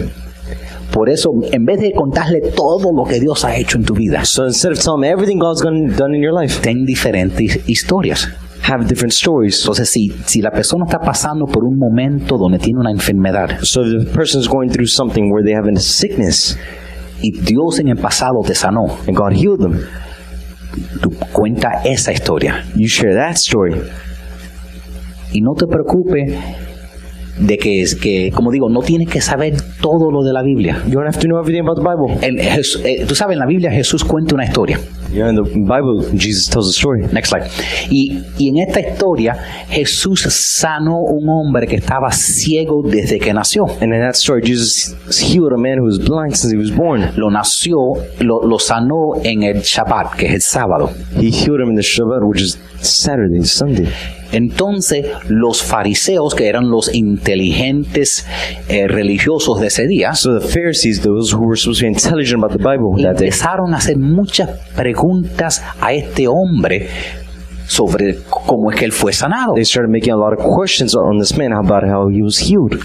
[0.94, 4.24] Por eso, en vez de contarle todo lo que Dios ha hecho en tu vida,
[4.24, 8.30] So instead of telling them everything God's done in your life, ten diferentes historias.
[8.68, 9.60] Have different stories.
[9.62, 13.84] Entonces, si, si la persona está pasando por un momento donde tiene una enfermedad So
[13.86, 16.58] if the person's going through something where they have a sickness
[17.22, 19.80] y Dios en el pasado te sanó, and God healed them,
[21.02, 22.66] tú cuenta esa historia.
[22.76, 23.76] you share that story.
[25.32, 26.34] Y no te preocupes
[27.40, 30.82] de que, es que, como digo, no tienes que saber todo lo de la Biblia.
[30.88, 32.26] You don't have to know everything about the Bible.
[32.26, 34.80] En Jes- eh, tú sabes, en la Biblia Jesús cuenta una historia.
[35.12, 37.08] You know, in the Bible, Jesus tells a story.
[37.08, 37.50] Next slide.
[37.90, 39.36] Y, y en esta historia,
[39.70, 43.66] Jesús sanó un hombre que estaba ciego desde que nació.
[43.82, 47.12] And in that story, Jesus healed a man who was blind since he was born.
[47.16, 50.92] Lo nació, lo, lo sanó en el Shabbat, que es el sábado.
[51.16, 53.88] He healed him in the Shabbat, which is Saturday, Sunday.
[54.32, 58.26] Entonces, los fariseos, que eran los inteligentes
[58.68, 62.44] eh, religiosos de ese día, So the Pharisees, those who were supposed to be intelligent
[62.44, 65.05] about the Bible that day, empezaron a hacer muchas preguntas
[65.80, 66.88] a este hombre
[67.68, 69.54] sobre cómo es que él fue sanado.
[69.56, 72.80] they started making a lot of questions on this man about how he was healed.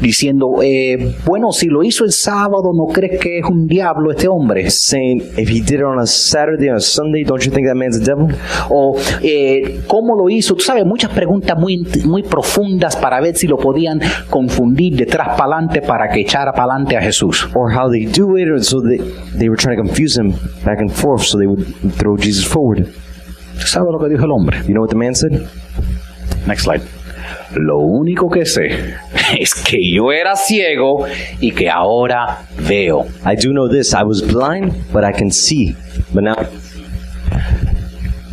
[0.00, 4.28] Diciendo, eh, bueno, si lo hizo el sábado, ¿no crees que es un diablo este
[4.28, 4.70] hombre?
[4.70, 7.76] Saying, if he did it on a Saturday or a Sunday, don't you think that
[7.76, 8.28] man's a devil?
[8.68, 13.46] O eh, cómo lo hizo, tú sabes, muchas preguntas muy, muy profundas para ver si
[13.46, 17.48] lo podían confundir detrás para adelante para que echara para adelante a Jesús.
[17.54, 18.98] Or how they do it, or so they,
[19.38, 20.32] they were trying to confuse him
[20.64, 21.64] back and forth so they would
[21.96, 22.86] throw Jesus forward.
[23.58, 24.58] ¿Tú sabes lo que dijo el hombre?
[24.66, 25.48] You know what the man said?
[26.46, 26.82] Next slide.
[27.54, 28.94] Lo único que sé
[29.38, 31.06] es que yo era ciego
[31.40, 33.06] y que ahora veo.
[33.24, 33.92] I do know this.
[33.94, 35.74] I was blind, but I can see.
[36.12, 36.36] But now,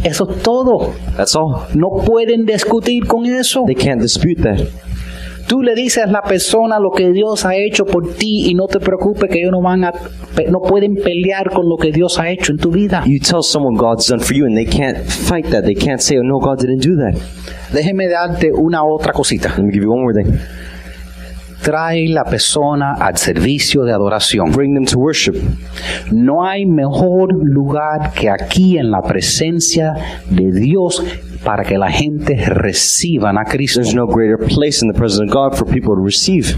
[0.04, 0.94] Eso es todo.
[1.16, 1.66] that's all.
[1.74, 3.64] No pueden discutir con eso.
[3.66, 4.60] They can't dispute that.
[5.54, 8.66] Tú le dices a la persona lo que Dios ha hecho por ti y no
[8.66, 9.94] te preocupes que ellos no van a
[10.50, 13.04] no pueden pelear con lo que Dios ha hecho en tu vida.
[13.06, 15.64] You tell someone God's done for you, and they can't fight that.
[15.64, 17.22] They can't say, "Oh no, God didn't do that."
[17.72, 19.50] Déjeme darte una otra cosita.
[19.50, 20.40] Let me give you one more thing.
[21.64, 24.52] Trae la persona al servicio de adoración.
[24.52, 25.36] Bring them to worship.
[26.12, 29.96] No hay mejor lugar que aquí en la presencia
[30.30, 31.02] de Dios
[31.44, 33.82] para que la gente reciban a Cristo.
[33.82, 36.58] There's no greater place in the presence of God for people to receive.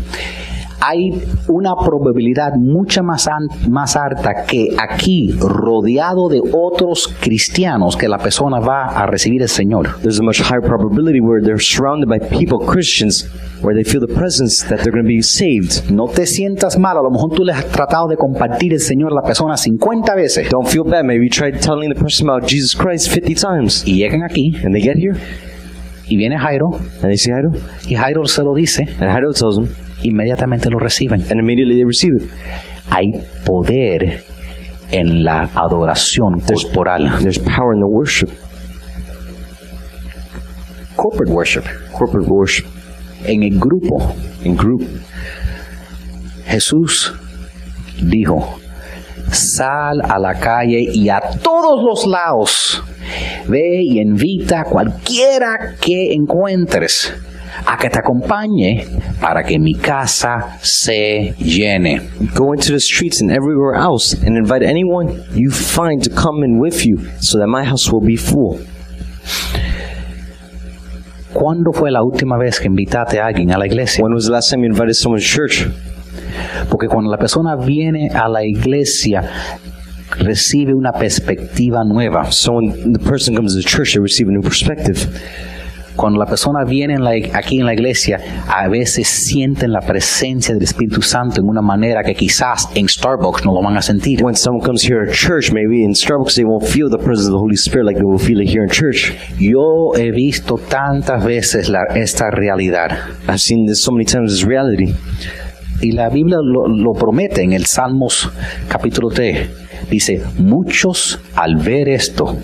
[0.88, 1.10] Hay
[1.48, 3.28] una probabilidad mucha más,
[3.68, 9.50] más alta que aquí, rodeado de otros cristianos, que la persona va a recibir el
[9.50, 9.98] Señor.
[10.02, 13.28] There's a much higher probability where they're surrounded by people, Christians,
[13.64, 15.90] where they feel the presence that they're going to be saved.
[15.90, 19.12] No te sientas mal, a lo mejor tú le has tratado de compartir el Señor
[19.12, 20.50] a la persona 50 veces.
[20.50, 21.04] Don't feel bad.
[21.04, 24.56] Maybe you tried telling the person about Jesus Christ 50 times, y llegan aquí.
[24.64, 25.16] And they get here,
[26.08, 26.76] y viene Jairo.
[27.02, 27.54] And they see Jairo,
[27.88, 29.68] y Jairo se lo dice, and Jairo tells them,
[30.04, 31.22] inmediatamente lo reciben.
[31.30, 32.30] and immediately they receive it.
[32.90, 33.12] Hay
[33.46, 34.24] poder
[34.92, 37.18] en la adoración corporal.
[37.22, 38.30] There's power in the worship,
[40.96, 41.64] Corporate worship.
[41.92, 42.66] corporate worship,
[43.26, 44.82] En el grupo, in group.
[46.46, 47.12] Jesús
[48.02, 48.60] dijo,
[49.32, 52.84] sal a la calle y a todos los lados,
[53.48, 57.14] ve y invita a cualquiera que encuentres
[57.66, 58.86] a que te acompañe
[59.22, 62.02] para que mi casa se llene.
[62.34, 66.60] Go into the streets and everywhere else and invite anyone you find to come in
[66.60, 68.60] with you so that my house will be full.
[71.34, 74.02] ¿Cuándo fue la última vez que invitaste a alguien a la iglesia?
[74.04, 75.68] When was the last time you invited someone to church?
[76.70, 79.22] Porque cuando la persona viene a la iglesia,
[80.18, 82.32] recibe una perspectiva nueva.
[82.32, 85.10] So when the person comes to church, they receive a new perspective.
[85.96, 90.54] Cuando la persona viene en la- aquí en la iglesia, a veces sienten la presencia
[90.54, 94.22] del Espíritu Santo en una manera que quizás en Starbucks no lo van a sentir.
[94.24, 97.34] When someone comes here at church, maybe in Starbucks, they won't feel the presence of
[97.34, 99.14] the Holy Spirit like they will feel it here in church.
[99.40, 102.92] Yo he visto tantas veces la- esta realidad
[103.28, 104.94] I've seen this so many times as reality.
[105.82, 108.30] y la Biblia lo, lo promete en el Salmos
[108.70, 109.50] capítulo 3.
[109.90, 112.38] Dice, muchos al ver esto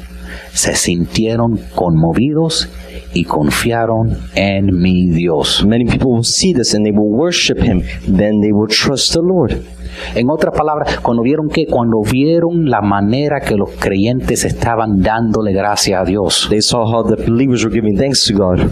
[0.54, 2.70] se sintieron conmovidos
[3.14, 5.64] y confiaron en mi Dios.
[5.66, 7.84] Many people will see this and they will worship Him.
[8.08, 9.66] Then they will trust the Lord.
[10.16, 15.54] En otras palabras, cuando vieron que, cuando vieron la manera que los creyentes estaban dándole
[15.54, 18.72] gracias a Dios, They saw how the believers were giving thanks to God.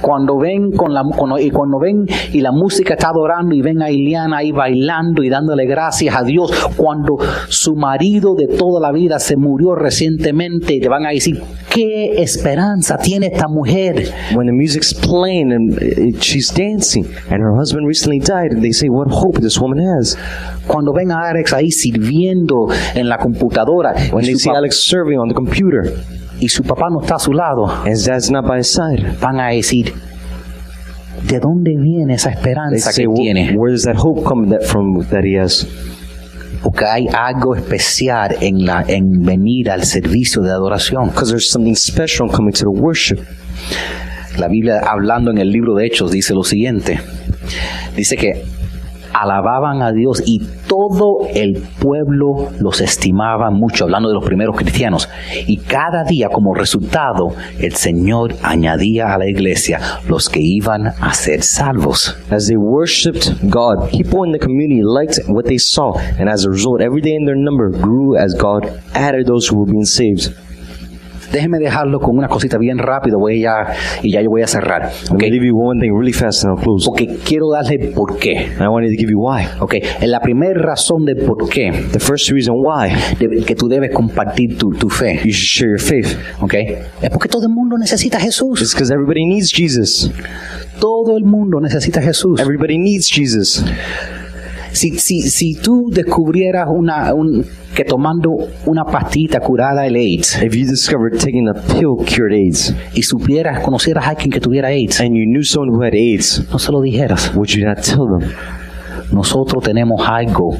[0.00, 3.82] cuando ven con la, cuando, y cuando ven y la música está adorando y ven
[3.82, 7.16] a Iliana ahí bailando y dándole gracias a Dios, cuando
[7.48, 11.42] su marido de toda la vida se murió recientemente, y te van a decir
[11.72, 14.10] qué esperanza tiene esta mujer.
[14.34, 18.88] When the music's playing and uh, she's dancing, and her husband recently died, they say,
[18.88, 20.16] What hope this woman has.
[20.66, 25.28] Cuando ven a Alex ahí sirviendo en la computadora When they see Alex serving on
[25.28, 25.92] the computer,
[26.40, 29.40] y su papá no está a su lado, and dad's not by his side, van
[29.40, 29.92] a decir,
[31.28, 33.54] ¿de dónde viene esa esperanza say, que "Wh- tiene?
[33.56, 35.66] Where does that hope come that from that he has?
[36.62, 41.08] Porque hay algo especial en, la, en venir al servicio de adoración.
[41.10, 43.20] Because there's something special in coming to the worship.
[44.38, 46.98] La Biblia, hablando en el libro de Hechos, dice lo siguiente.
[47.96, 48.44] Dice que
[49.20, 55.08] alababan a Dios y todo el pueblo los estimaba mucho, hablando de los primeros cristianos.
[55.46, 61.14] Y cada día como resultado, el Señor añadía a la iglesia los que iban a
[61.14, 62.16] ser salvos.
[62.30, 66.50] As they worshipped God, people in the community liked what they saw, and as a
[66.50, 70.34] result, every day in their number grew as God added those who were being saved.
[71.36, 74.90] Déjeme dejarlo con una cosita bien rápido voy ya, y ya yo voy a cerrar.
[75.10, 75.20] I'm ¿ok?
[75.20, 76.86] going to give you one thing really fast and I'll close.
[76.86, 78.46] Porque quiero darle por qué.
[78.54, 79.44] And I wanted to give you why.
[79.60, 83.68] Ok, en la primera razón de por qué The first reason why de- que tú
[83.68, 86.54] debes compartir tu, tu fe, you should share your faith ok,
[87.02, 88.62] es porque todo el mundo necesita a Jesús.
[88.62, 90.10] is because everybody needs Jesus.
[90.80, 92.40] Todo el mundo necesita a Jesús.
[92.40, 93.62] Everybody needs Jesus.
[94.72, 97.44] Si, si, si tú descubrieras una, un,
[97.76, 102.74] que tomando una pastita curada el AIDS If you discovered taking a pill cured AIDS
[102.94, 106.42] y supieras, conocieras a alguien que tuviera AIDS, and you knew someone who had AIDS,
[106.50, 107.34] no se lo dijeras.
[107.34, 108.30] would you not tell them?
[109.12, 110.56] Nosotros tenemos algo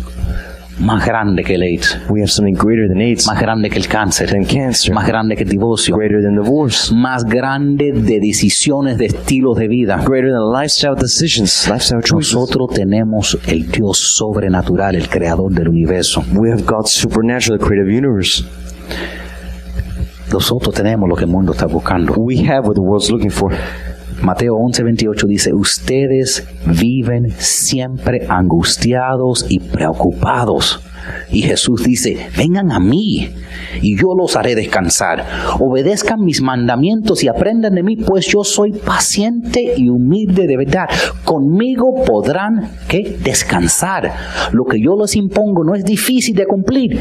[0.79, 3.89] más grande que el AIDS, We have something greater than AIDS, más grande que el
[3.89, 8.99] cáncer, than cancer, más grande que el divorcio, greater than divorce, más grande de decisiones
[8.99, 10.03] de estilos de vida.
[10.07, 12.35] greater than lifestyle decisions, lifestyle choices.
[12.35, 16.25] Nosotros tenemos el Dios sobrenatural, el creador del universo.
[16.35, 18.45] We have God's supernatural, the creative universe.
[20.33, 22.15] Nosotros tenemos lo que el mundo está buscando.
[22.17, 23.53] We have what the world's looking for.
[24.23, 30.81] Mateo 11:28 dice, ustedes viven siempre angustiados y preocupados.
[31.31, 33.31] Y Jesús dice, vengan a mí
[33.81, 35.25] y yo los haré descansar.
[35.61, 40.89] Obedezcan mis mandamientos y aprendan de mí, pues yo soy paciente y humilde de verdad.
[41.25, 43.19] Conmigo podrán ¿qué?
[43.23, 44.13] descansar.
[44.53, 46.99] Lo que yo les impongo no es difícil de cumplir,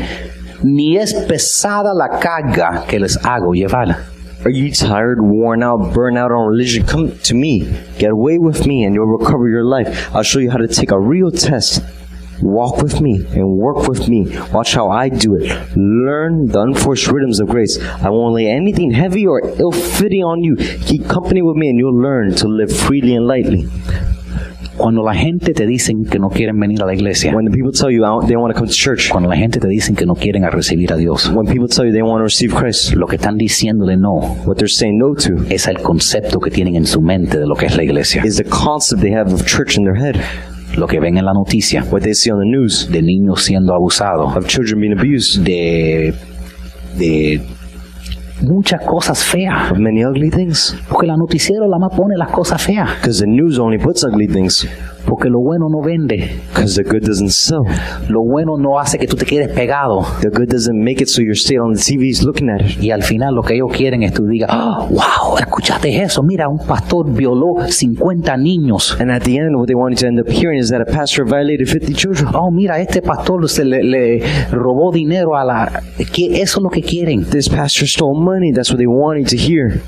[0.64, 4.15] ni es pesada la carga que les hago llevar.
[4.46, 6.86] Are you tired, worn out, burned out on religion?
[6.86, 7.62] Come to me.
[7.98, 10.14] Get away with me and you'll recover your life.
[10.16, 11.82] I'll show you how to take a real test.
[12.44, 14.38] Walk with me and work with me.
[14.52, 15.76] Watch how I do it.
[15.76, 17.82] Learn the unforced rhythms of grace.
[17.82, 20.56] I won't lay anything heavy or ill fitting on you.
[20.58, 23.68] Keep company with me and you'll learn to live freely and lightly.
[24.78, 27.72] Cuando la gente te dicen que no quieren venir a la iglesia, When the people
[27.72, 30.06] tell you out, they want to come to church, cuando la gente te dicen que
[30.06, 32.94] no quieren a recibir a Dios, when people tell you they want to receive Christ,
[32.94, 34.16] lo que están diciéndole no
[34.46, 37.56] what they're saying no to es el concepto que tienen en su mente de lo
[37.56, 38.22] que es la iglesia.
[38.26, 40.16] is the concept they have of church in their head.
[40.78, 43.74] Lo que ven en la noticia What they see on the news de niños siendo
[43.74, 46.14] abusados, of children being abused, de,
[46.98, 47.42] de
[48.42, 49.72] muchas cosas feas.
[49.72, 50.76] of many ugly things.
[50.90, 52.90] Porque la noticiero la más pone las cosas feas.
[53.02, 54.68] Because the news only puts ugly things.
[55.06, 56.40] Porque lo bueno no vende.
[56.54, 57.62] Because the good doesn't sell.
[58.10, 60.06] Lo bueno no hace que tú te quedes pegado.
[60.22, 62.82] The good doesn't make it so you're staying on the TVs looking at it.
[62.82, 66.24] Y al final lo que ellos quieren es que tú digas, "Ah, wow, escuchaste eso.
[66.24, 68.98] Mira, un pastor violó 50 niños.
[69.00, 70.86] And at the end, what they want you to end up hearing is that a
[70.86, 72.30] pastor violated 50 children.
[72.34, 75.84] Oh, mira, este pastor se le, le robó dinero a la...
[76.12, 77.26] que Eso es lo que quieren.
[77.26, 78.52] This pastor stole money.
[78.52, 79.82] That's what they want you to hear.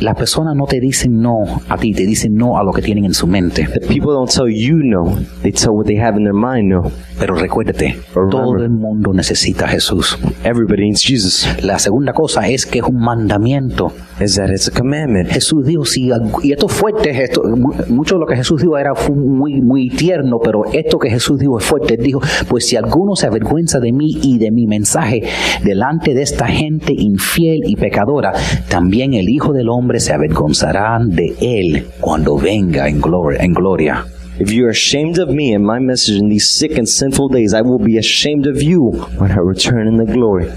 [0.00, 3.04] Las personas no te dicen no a ti, te dicen no a lo que tienen
[3.04, 3.66] en su mente.
[3.72, 5.16] The people don't tell you no.
[5.42, 6.90] They tell what they have in their mind no.
[7.18, 7.96] Pero recuérdate,
[8.30, 10.18] todo el mundo necesita a Jesús.
[10.44, 11.48] Everybody needs Jesus.
[11.62, 13.92] La segunda cosa es que es un mandamiento.
[14.20, 15.28] Is that it's a commandment.
[15.30, 16.10] Jesús dijo, sí,
[16.42, 19.88] y esto es fuerte, esto, mu- mucho de lo que Jesús dijo era muy, muy
[19.90, 21.94] tierno, pero esto que Jesús dijo es fuerte.
[21.94, 25.22] Él dijo, pues si alguno se avergüenza de mí y de mi mensaje
[25.64, 28.32] delante de esta gente infiel y pecadora,
[28.68, 33.42] también el Hijo del Hombre se avergonzará de él cuando venga en gloria.
[33.42, 34.04] En gloria.
[34.38, 37.54] If you are ashamed of me and my message in these sick and sinful days,
[37.54, 40.48] I will be ashamed of you when I return in the glory.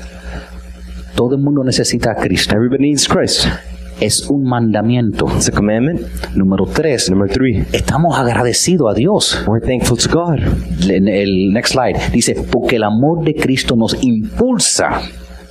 [1.15, 2.55] Todo el mundo necesita a Cristo.
[2.55, 3.45] Everybody needs Christ.
[4.01, 5.27] Es un mandamiento.
[5.35, 6.01] It's a commandment.
[6.35, 9.43] Número tres, Number three, estamos agradecidos a Dios.
[9.47, 10.39] we're thankful to God.
[10.89, 15.01] En el next slide dice, porque el amor de Cristo nos impulsa.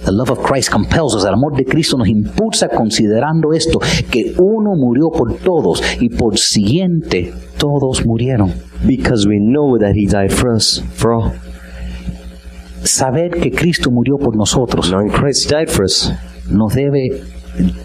[0.05, 1.25] The love of Christ compels us.
[1.25, 3.81] El amor de Cristo nos impulsa considerando esto,
[4.11, 8.53] que uno murió por todos y por siguiente todos murieron.
[8.87, 11.33] Because we know that He died for us, for all.
[12.85, 16.13] Saber que Cristo murió por nosotros Knowing Christ died for us
[16.49, 17.23] nos debe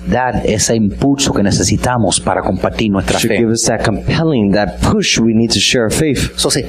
[0.08, 3.38] dar ese impulso que necesitamos para compartir nuestra should fe.
[3.40, 6.30] give us that compelling, that push we need to share our faith.
[6.36, 6.66] Entonces,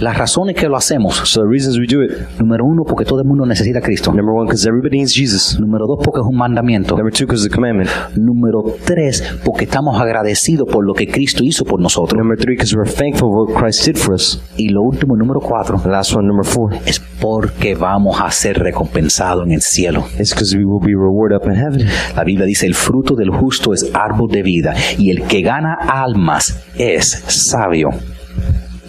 [0.00, 3.20] las razones que lo hacemos, So the reasons we do it, número uno, porque todo
[3.20, 4.10] el mundo necesita a Cristo.
[4.12, 5.58] number one, because everybody needs Jesus.
[5.60, 6.96] Número dos, porque es un mandamiento.
[6.96, 7.90] Number two, because it's a commandment.
[8.16, 12.18] Número tres, porque estamos agradecidos por lo que Cristo hizo por nosotros.
[12.18, 14.40] Number three, because we're thankful for what Christ did for us.
[14.56, 18.58] Y lo último, número cuatro, The last one, number four, es porque vamos a ser
[18.58, 20.04] recompensados en el cielo.
[20.18, 21.86] is because we will be rewarded up in heaven.
[22.16, 25.74] La Biblia dice, el fruto del justo es árbol de vida y el que gana
[25.74, 27.90] almas es sabio.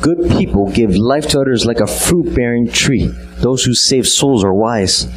[0.04, 3.08] Good people give life to others like a fruit bearing tree.
[3.40, 5.08] Those who save souls are wise.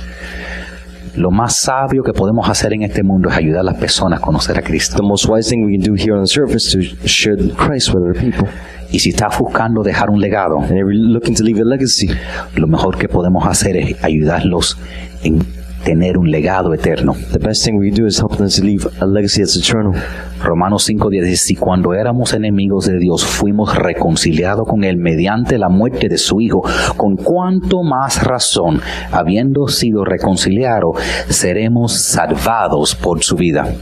[1.17, 4.23] Lo más sabio que podemos hacer en este mundo es ayudar a las personas a
[4.23, 4.97] conocer a Cristo.
[4.97, 7.93] The most wise thing we can do here on the earth is to share Christ
[7.93, 8.49] with other people.
[8.93, 12.09] Y si estás buscando dejar un legado, And if you're looking to leave a legacy,
[12.55, 14.79] lo mejor que podemos hacer es ayudarlos
[15.25, 15.56] en
[15.87, 17.15] tener un legado eterno.
[17.31, 19.95] the best thing we can do is help them to leave a legacy that's eternal.
[20.43, 25.69] Romanos 5:10 dice, si cuando éramos enemigos de Dios fuimos reconciliados con Él mediante la
[25.69, 26.63] muerte de su Hijo,
[26.97, 28.81] con cuánto más razón,
[29.13, 30.97] habiendo sido reconciliados,
[31.29, 33.73] seremos salvados por su vida.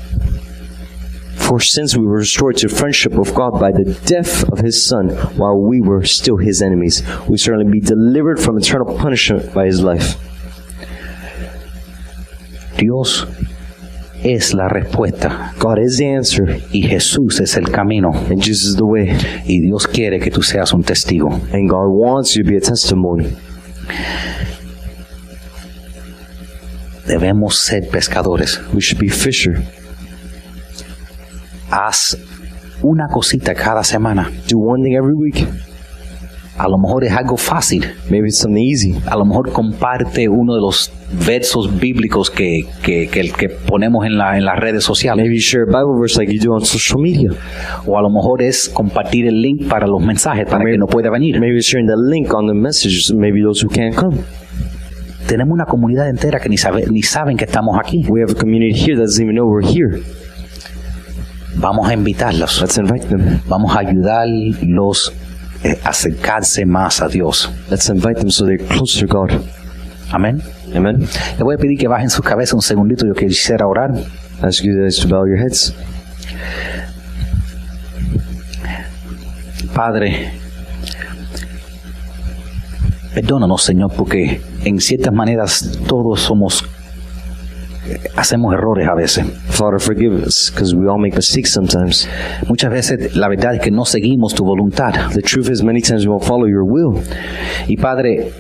[1.37, 5.09] For since we were restored to friendship with God by the death of his Son,
[5.39, 9.81] while we were still his enemies, we certainly be delivered from eternal punishment by his
[9.83, 10.17] life.
[12.77, 13.29] Dios
[14.23, 18.11] es la respuesta God is the answer, y Jesús es el camino.
[18.31, 19.17] and Jesus is the way.
[19.47, 21.33] Y Dios quiere que tú seas un testigo.
[21.53, 23.29] And God wants you to be a testimony.
[27.07, 28.61] Debemos ser pescadores.
[28.73, 29.63] We should be fisher.
[31.71, 32.19] Haz
[32.83, 34.31] una cosita cada semana.
[34.49, 35.47] Do one thing every week.
[36.57, 37.85] A lo mejor es algo fácil.
[38.09, 38.95] Maybe it's something easy.
[39.07, 40.93] A lo mejor comparte uno de los
[41.27, 45.25] versos bíblicos que, que, que, que ponemos en, la, en las redes sociales.
[45.25, 47.31] Maybe share a Bible verse like you do on social media.
[47.87, 51.11] O a lo mejor es compartir el link para los mensajes para que no pueda
[51.11, 51.41] venir.
[51.41, 54.19] Maybe sharing the link on the message, maybe those who can't come.
[55.27, 58.05] Tenemos una comunidad entera que ni, sabe, ni saben que estamos aquí.
[58.09, 60.03] We have a community here that doesn't even know we're here.
[61.57, 62.61] Vamos a invitarlos.
[62.61, 63.41] Let's invite them.
[63.49, 65.13] Vamos a ayudarlos
[65.83, 67.51] acercarse más a Dios.
[67.71, 69.31] Let's invite them so they're closer to God.
[70.11, 70.43] Amén.
[70.75, 71.07] Amen.
[71.39, 73.07] Le voy a pedir que bajen sus cabezas un segundito.
[73.07, 73.93] Yo quisiera orar.
[74.43, 75.75] Ask you guys to bow your heads.
[79.75, 80.31] Padre,
[83.13, 86.67] perdónanos, Señor, porque en ciertas maneras todos somos, eh,
[88.17, 89.27] hacemos errores a veces.
[89.49, 92.09] Father, forgive us because we all make mistakes sometimes.
[92.49, 95.13] Muchas veces la verdad es que no seguimos tu voluntad.
[95.13, 97.03] The truth is, many times we won't follow your will.
[97.69, 98.33] Y Padre,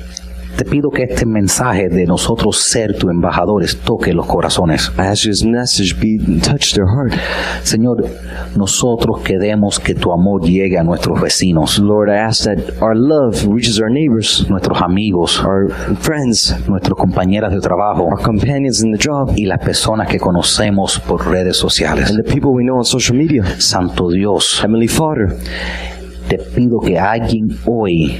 [0.56, 4.90] te pido que este mensaje de nosotros ser tus embajadores toque los corazones.
[4.96, 7.12] You this message be touch their heart.
[7.62, 8.04] Señor,
[8.56, 13.44] nosotros queremos que tu amor llegue a nuestros vecinos, Lord, I ask that our love
[13.46, 18.98] reaches our neighbors, nuestros amigos, our friends, nuestros compañeros de trabajo our companions in the
[18.98, 22.10] job, y las personas que conocemos por redes sociales.
[22.10, 23.44] and the people we know on social media.
[23.58, 25.36] Santo Dios, Heavenly Father,
[26.28, 28.16] te pido que alguien hoy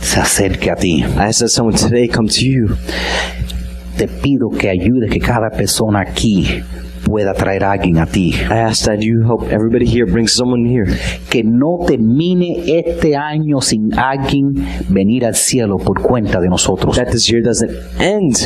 [0.00, 1.02] se acerque a ti.
[1.02, 2.76] I that someone today come to you.
[3.96, 6.62] Te pido que ayude que cada persona aquí
[7.10, 8.34] pueda traer a alguien a ti.
[8.48, 10.86] I ask that you help everybody here bring someone here.
[11.28, 14.54] Que no termine este año sin alguien
[14.88, 16.96] venir al cielo por cuenta de nosotros.
[16.96, 18.36] That this year doesn't end,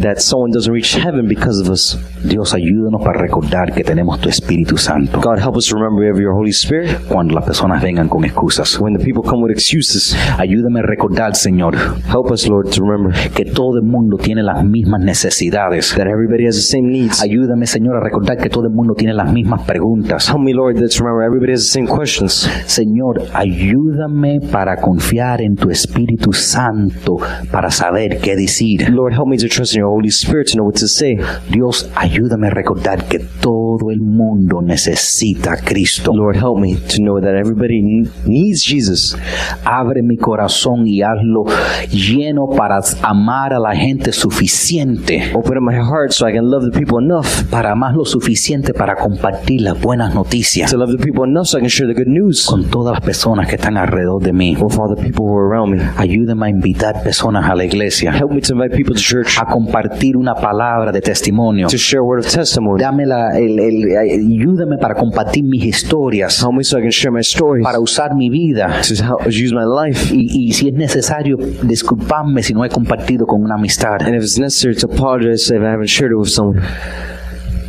[0.00, 1.98] that someone doesn't reach heaven because of us.
[2.24, 5.20] Dios, ayúdanos para recordar que tenemos tu Espíritu Santo.
[5.20, 7.06] God, help us remember we have your Holy Spirit.
[7.08, 8.80] Cuando las personas vengan con excusas.
[8.80, 11.76] When the people come with excuses, Ayúdame a recordar, Señor,
[12.08, 15.94] help us, Lord, to remember que todo el mundo tiene las mismas necesidades.
[15.96, 17.22] that everybody has the same needs.
[17.22, 20.28] Ayúdame, Señor, a recordar que todo el mundo tiene las mismas preguntas.
[20.28, 22.48] Help me, Lord, that to remember everybody has the same questions.
[22.66, 27.16] Señor, ayúdame para confiar en tu Espíritu Santo
[27.50, 28.88] para saber qué decir.
[28.90, 31.18] Lord, help me to trust in your Holy Spirit to know what to say.
[31.50, 36.12] Dios, ayúdame a recordar que todo el mundo necesita a Cristo.
[36.14, 39.16] Lord, help me to know that everybody needs Jesus.
[39.64, 41.44] Abre mi corazón y hazlo
[41.90, 46.64] lleno para amar a la gente suficiente, Open up my heart so I can love
[46.64, 51.02] the people enough para amar lo suficiente para compartir las buenas noticias to love the
[51.02, 53.76] people enough so I can share the good news con todas las personas que están
[53.76, 54.56] alrededor de mí.
[54.60, 55.82] with all the people who are around me.
[55.96, 59.46] Ayúdame a invitar personas a la iglesia, Help me to invite people to church a
[59.46, 61.68] compartir una palabra de testimonio.
[61.68, 62.80] to share a word of testimony.
[62.80, 67.10] Dame la, el, el- ayúdame para compartir mis historias, Help me so I can share
[67.12, 68.80] my stories, para usar mi vida.
[68.86, 70.12] to help use my life.
[70.14, 74.00] Y, y si es necesario, disculparme si no he compartido con una amistad.
[74.00, 76.60] And if it's necessary to apologize if I haven't shared it with someone,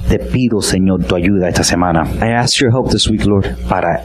[0.08, 4.04] Te pido, Señor, tu ayuda esta semana I ask your help this week, Lord, para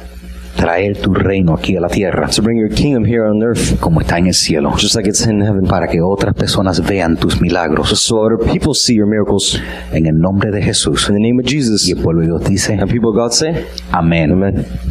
[0.56, 4.00] traer tu reino aquí a la tierra, to bring your kingdom here on earth, como
[4.00, 7.40] está en el cielo, just like it's in heaven, para que otras personas vean tus
[7.40, 7.88] milagros.
[7.98, 9.60] so other people see your miracles.
[9.92, 11.08] En el nombre de Jesús.
[11.08, 11.88] In the name of Jesus.
[11.88, 14.32] Y el pueblo de Dios dice, And people of God say, amén.
[14.32, 14.66] Amen.